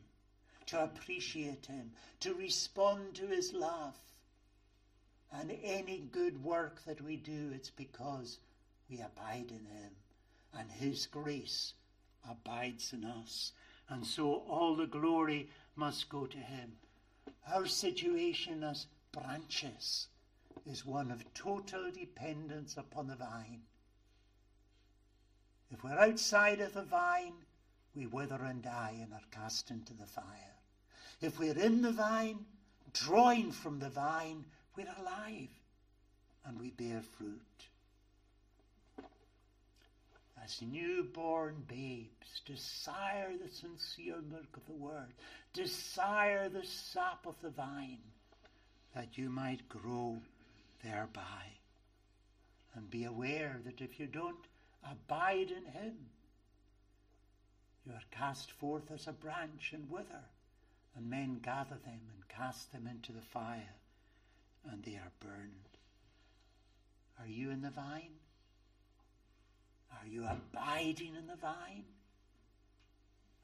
to 0.66 0.84
appreciate 0.84 1.66
Him, 1.66 1.90
to 2.20 2.32
respond 2.32 3.14
to 3.16 3.26
His 3.26 3.52
love. 3.52 3.98
And 5.30 5.58
any 5.62 5.98
good 6.10 6.42
work 6.42 6.82
that 6.86 7.02
we 7.02 7.16
do, 7.16 7.50
it's 7.54 7.68
because 7.68 8.38
we 8.88 9.02
abide 9.02 9.50
in 9.50 9.66
Him 9.66 9.92
and 10.54 10.70
His 10.70 11.04
grace 11.04 11.74
abides 12.28 12.92
in 12.92 13.04
us. 13.04 13.52
And 13.88 14.06
so 14.06 14.42
all 14.48 14.76
the 14.76 14.86
glory 14.86 15.48
must 15.76 16.08
go 16.08 16.26
to 16.26 16.38
Him. 16.38 16.72
Our 17.52 17.66
situation 17.66 18.62
as 18.62 18.86
branches 19.12 20.08
is 20.66 20.84
one 20.84 21.10
of 21.10 21.32
total 21.34 21.90
dependence 21.90 22.76
upon 22.76 23.08
the 23.08 23.16
vine. 23.16 23.62
If 25.70 25.84
we're 25.84 25.98
outside 25.98 26.60
of 26.60 26.74
the 26.74 26.82
vine, 26.82 27.34
we 27.94 28.06
wither 28.06 28.42
and 28.42 28.62
die 28.62 28.96
and 29.02 29.12
are 29.12 29.20
cast 29.30 29.70
into 29.70 29.92
the 29.94 30.06
fire. 30.06 30.56
If 31.20 31.38
we're 31.38 31.58
in 31.58 31.82
the 31.82 31.92
vine, 31.92 32.46
drawing 32.92 33.52
from 33.52 33.78
the 33.78 33.90
vine, 33.90 34.44
we're 34.76 34.94
alive 35.00 35.48
and 36.44 36.58
we 36.58 36.70
bear 36.70 37.02
fruit. 37.02 37.67
As 40.48 40.62
newborn 40.62 41.62
babes, 41.68 42.40
desire 42.46 43.36
the 43.36 43.50
sincere 43.50 44.22
milk 44.30 44.56
of 44.56 44.64
the 44.64 44.72
word, 44.72 45.12
desire 45.52 46.48
the 46.48 46.64
sap 46.64 47.26
of 47.26 47.34
the 47.42 47.50
vine, 47.50 47.98
that 48.94 49.18
you 49.18 49.28
might 49.28 49.68
grow 49.68 50.22
thereby. 50.82 51.52
And 52.74 52.88
be 52.88 53.04
aware 53.04 53.60
that 53.66 53.82
if 53.82 54.00
you 54.00 54.06
don't 54.06 54.46
abide 54.90 55.50
in 55.50 55.66
him, 55.70 55.96
you 57.84 57.92
are 57.92 58.00
cast 58.10 58.50
forth 58.50 58.90
as 58.90 59.06
a 59.06 59.12
branch 59.12 59.72
and 59.74 59.90
wither, 59.90 60.24
and 60.96 61.10
men 61.10 61.40
gather 61.42 61.76
them 61.84 62.00
and 62.14 62.28
cast 62.30 62.72
them 62.72 62.86
into 62.86 63.12
the 63.12 63.20
fire, 63.20 63.74
and 64.70 64.82
they 64.82 64.94
are 64.94 65.12
burned. 65.20 65.76
Are 67.20 67.28
you 67.28 67.50
in 67.50 67.60
the 67.60 67.70
vine? 67.70 68.17
Are 69.92 70.06
you 70.06 70.26
abiding 70.26 71.14
in 71.16 71.26
the 71.26 71.36
vine? 71.36 71.84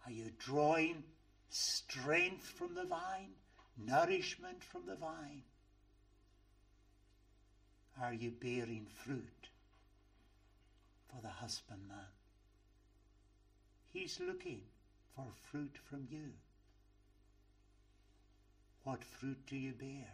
Are 0.06 0.12
you 0.12 0.30
drawing 0.38 1.02
strength 1.48 2.44
from 2.46 2.74
the 2.74 2.84
vine, 2.84 3.30
nourishment 3.78 4.62
from 4.62 4.86
the 4.86 4.96
vine? 4.96 5.42
Are 8.02 8.12
you 8.12 8.30
bearing 8.30 8.86
fruit 9.04 9.48
for 11.08 11.22
the 11.22 11.28
husbandman? 11.28 11.98
He's 13.92 14.18
looking 14.20 14.62
for 15.14 15.26
fruit 15.50 15.76
from 15.88 16.06
you. 16.10 16.32
What 18.82 19.02
fruit 19.04 19.38
do 19.46 19.56
you 19.56 19.72
bear? 19.72 20.12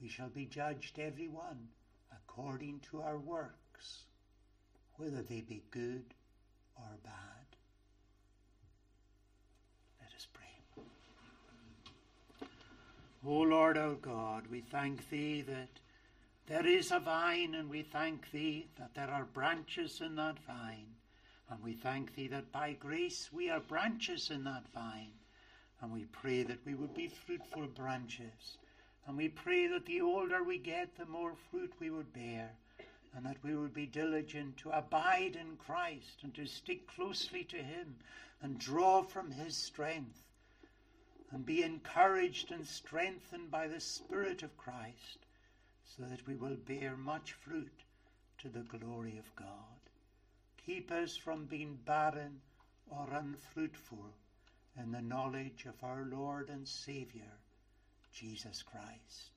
We 0.00 0.08
shall 0.08 0.30
be 0.30 0.46
judged, 0.46 0.98
every 0.98 1.28
one, 1.28 1.68
according 2.16 2.80
to 2.90 3.00
our 3.00 3.18
works, 3.18 4.04
whether 4.96 5.22
they 5.22 5.40
be 5.40 5.62
good 5.70 6.04
or 6.76 6.98
bad. 7.04 7.12
Let 10.00 10.14
us 10.14 10.26
pray. 10.32 10.84
O 13.26 13.40
Lord 13.40 13.76
our 13.78 13.94
God, 13.94 14.46
we 14.50 14.60
thank 14.60 15.08
Thee 15.10 15.42
that 15.42 15.68
there 16.46 16.66
is 16.66 16.90
a 16.90 16.98
vine, 16.98 17.54
and 17.54 17.70
we 17.70 17.82
thank 17.82 18.30
Thee 18.32 18.66
that 18.78 18.94
there 18.94 19.10
are 19.10 19.24
branches 19.24 20.00
in 20.00 20.16
that 20.16 20.38
vine. 20.40 20.88
And 21.48 21.62
we 21.62 21.74
thank 21.74 22.14
Thee 22.14 22.28
that 22.28 22.50
by 22.50 22.72
grace 22.72 23.30
we 23.32 23.50
are 23.50 23.60
branches 23.60 24.30
in 24.30 24.44
that 24.44 24.64
vine. 24.74 25.12
And 25.80 25.92
we 25.92 26.04
pray 26.06 26.42
that 26.44 26.64
we 26.64 26.74
would 26.74 26.94
be 26.94 27.08
fruitful 27.08 27.66
branches. 27.66 28.58
And 29.06 29.16
we 29.16 29.28
pray 29.28 29.66
that 29.66 29.86
the 29.86 30.00
older 30.00 30.42
we 30.42 30.58
get, 30.58 30.96
the 30.96 31.06
more 31.06 31.34
fruit 31.50 31.72
we 31.80 31.90
would 31.90 32.12
bear. 32.12 32.50
And 33.14 33.26
that 33.26 33.42
we 33.42 33.54
would 33.54 33.74
be 33.74 33.86
diligent 33.86 34.56
to 34.58 34.70
abide 34.70 35.36
in 35.36 35.56
Christ 35.56 36.22
and 36.22 36.34
to 36.34 36.46
stick 36.46 36.86
closely 36.86 37.44
to 37.44 37.56
Him 37.56 37.96
and 38.40 38.58
draw 38.58 39.02
from 39.02 39.30
His 39.30 39.56
strength. 39.56 40.22
And 41.30 41.44
be 41.44 41.62
encouraged 41.62 42.50
and 42.52 42.66
strengthened 42.66 43.50
by 43.50 43.66
the 43.68 43.80
Spirit 43.80 44.42
of 44.42 44.56
Christ 44.56 45.26
so 45.96 46.04
that 46.04 46.26
we 46.26 46.34
will 46.34 46.56
bear 46.56 46.96
much 46.96 47.32
fruit 47.32 47.82
to 48.38 48.48
the 48.48 48.60
glory 48.60 49.18
of 49.18 49.36
God. 49.36 49.46
Keep 50.64 50.90
us 50.90 51.16
from 51.16 51.44
being 51.46 51.78
barren 51.84 52.40
or 52.88 53.08
unfruitful 53.12 54.14
in 54.78 54.92
the 54.92 55.02
knowledge 55.02 55.66
of 55.66 55.74
our 55.82 56.04
Lord 56.04 56.48
and 56.48 56.66
Saviour, 56.66 57.38
Jesus 58.12 58.62
Christ. 58.62 59.30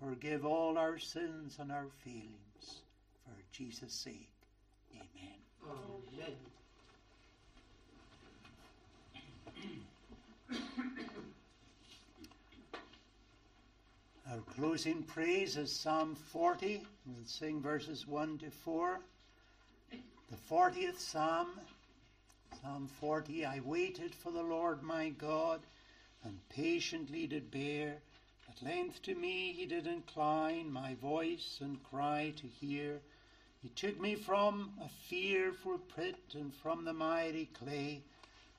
Forgive 0.00 0.44
all 0.44 0.76
our 0.78 0.98
sins 0.98 1.56
and 1.58 1.70
our 1.70 1.86
failings 2.04 2.82
for 3.24 3.34
Jesus' 3.52 3.92
sake. 3.92 4.30
Amen. 4.94 5.38
Amen. 6.18 6.36
Our 14.30 14.40
closing 14.56 15.02
praise 15.02 15.56
is 15.56 15.70
Psalm 15.70 16.14
40. 16.14 16.82
We'll 17.06 17.16
sing 17.26 17.60
verses 17.62 18.06
1 18.06 18.38
to 18.38 18.50
4. 18.50 18.98
The 19.90 20.54
40th 20.54 20.98
Psalm, 20.98 21.48
Psalm 22.60 22.88
40, 23.00 23.44
I 23.44 23.60
waited 23.64 24.14
for 24.14 24.32
the 24.32 24.42
Lord 24.42 24.82
my 24.82 25.10
God, 25.10 25.60
and 26.24 26.48
patiently 26.48 27.26
did 27.26 27.50
bear. 27.50 27.96
At 28.48 28.62
length 28.62 29.02
to 29.02 29.14
me 29.14 29.52
he 29.52 29.66
did 29.66 29.86
incline 29.86 30.72
my 30.72 30.94
voice 30.94 31.58
and 31.60 31.82
cry 31.84 32.32
to 32.36 32.46
hear. 32.46 33.00
He 33.62 33.68
took 33.70 34.00
me 34.00 34.14
from 34.14 34.72
a 34.82 34.88
fearful 35.08 35.78
pit 35.96 36.18
and 36.34 36.54
from 36.54 36.84
the 36.84 36.92
miry 36.92 37.48
clay, 37.58 38.02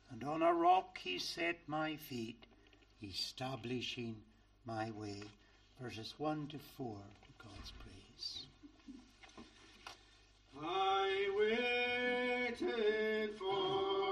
and 0.09 0.23
on 0.23 0.41
a 0.41 0.53
rock 0.53 0.97
he 0.97 1.19
set 1.19 1.57
my 1.67 1.95
feet, 1.95 2.43
establishing 3.03 4.15
my 4.65 4.91
way. 4.91 5.21
Verses 5.79 6.13
1 6.17 6.47
to 6.47 6.59
4 6.77 6.95
to 6.95 7.43
God's 7.43 7.71
praise. 7.71 8.45
I 10.61 11.29
waited 11.37 13.37
for 13.37 14.04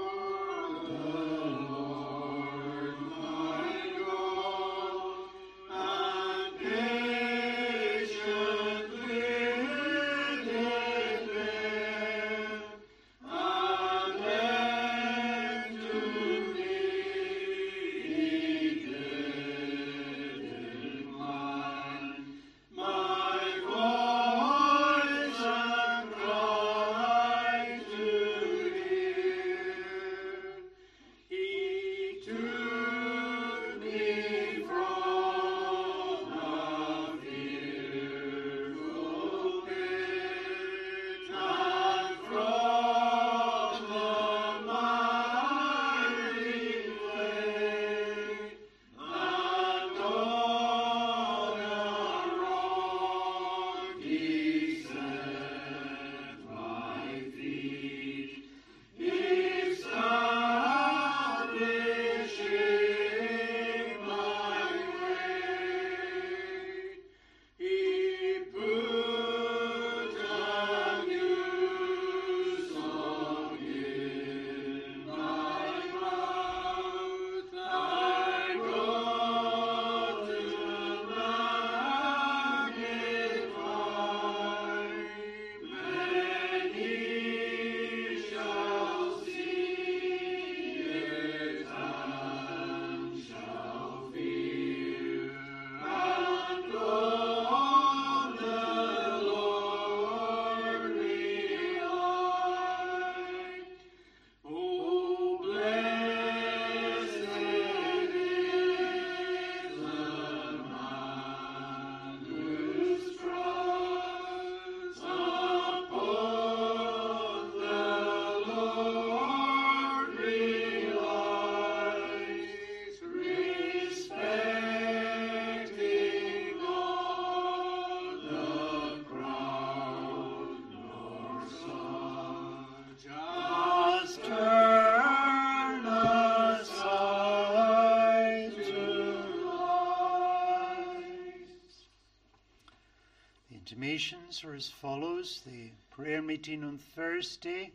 are 144.42 144.54
as 144.54 144.68
follows 144.68 145.42
the 145.46 145.70
prayer 145.90 146.20
meeting 146.20 146.64
on 146.64 146.78
Thursday 146.78 147.70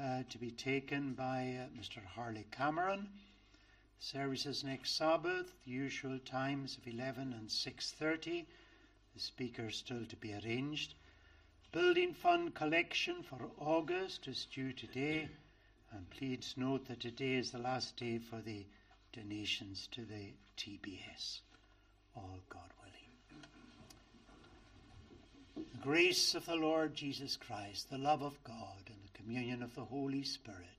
uh, 0.00 0.22
to 0.30 0.38
be 0.38 0.50
taken 0.50 1.12
by 1.12 1.58
uh, 1.60 1.66
Mr. 1.78 2.02
Harley 2.14 2.46
Cameron. 2.50 3.08
Services 3.98 4.64
next 4.64 4.96
Sabbath, 4.96 5.52
the 5.64 5.72
usual 5.72 6.18
times 6.20 6.78
of 6.78 6.86
11 6.86 7.34
and 7.34 7.48
6.30. 7.48 8.46
The 9.14 9.20
speaker 9.20 9.70
still 9.70 10.06
to 10.06 10.16
be 10.16 10.32
arranged. 10.32 10.94
Building 11.72 12.14
fund 12.14 12.54
collection 12.54 13.22
for 13.22 13.50
August 13.58 14.26
is 14.26 14.46
due 14.54 14.72
today. 14.72 15.28
And 15.92 16.08
please 16.10 16.54
note 16.56 16.86
that 16.86 17.00
today 17.00 17.34
is 17.34 17.50
the 17.50 17.58
last 17.58 17.96
day 17.96 18.18
for 18.18 18.40
the 18.40 18.64
donations 19.12 19.88
to 19.92 20.02
the 20.06 20.32
TBS. 20.56 21.40
All 22.16 22.38
God 22.48 22.70
willing. 22.80 23.04
The 25.56 25.73
grace 25.84 26.34
of 26.34 26.46
the 26.46 26.54
Lord 26.54 26.94
Jesus 26.94 27.36
Christ, 27.36 27.90
the 27.90 27.98
love 27.98 28.22
of 28.22 28.42
God, 28.42 28.80
and 28.86 28.96
the 29.04 29.18
communion 29.18 29.62
of 29.62 29.74
the 29.74 29.84
Holy 29.84 30.22
Spirit 30.22 30.73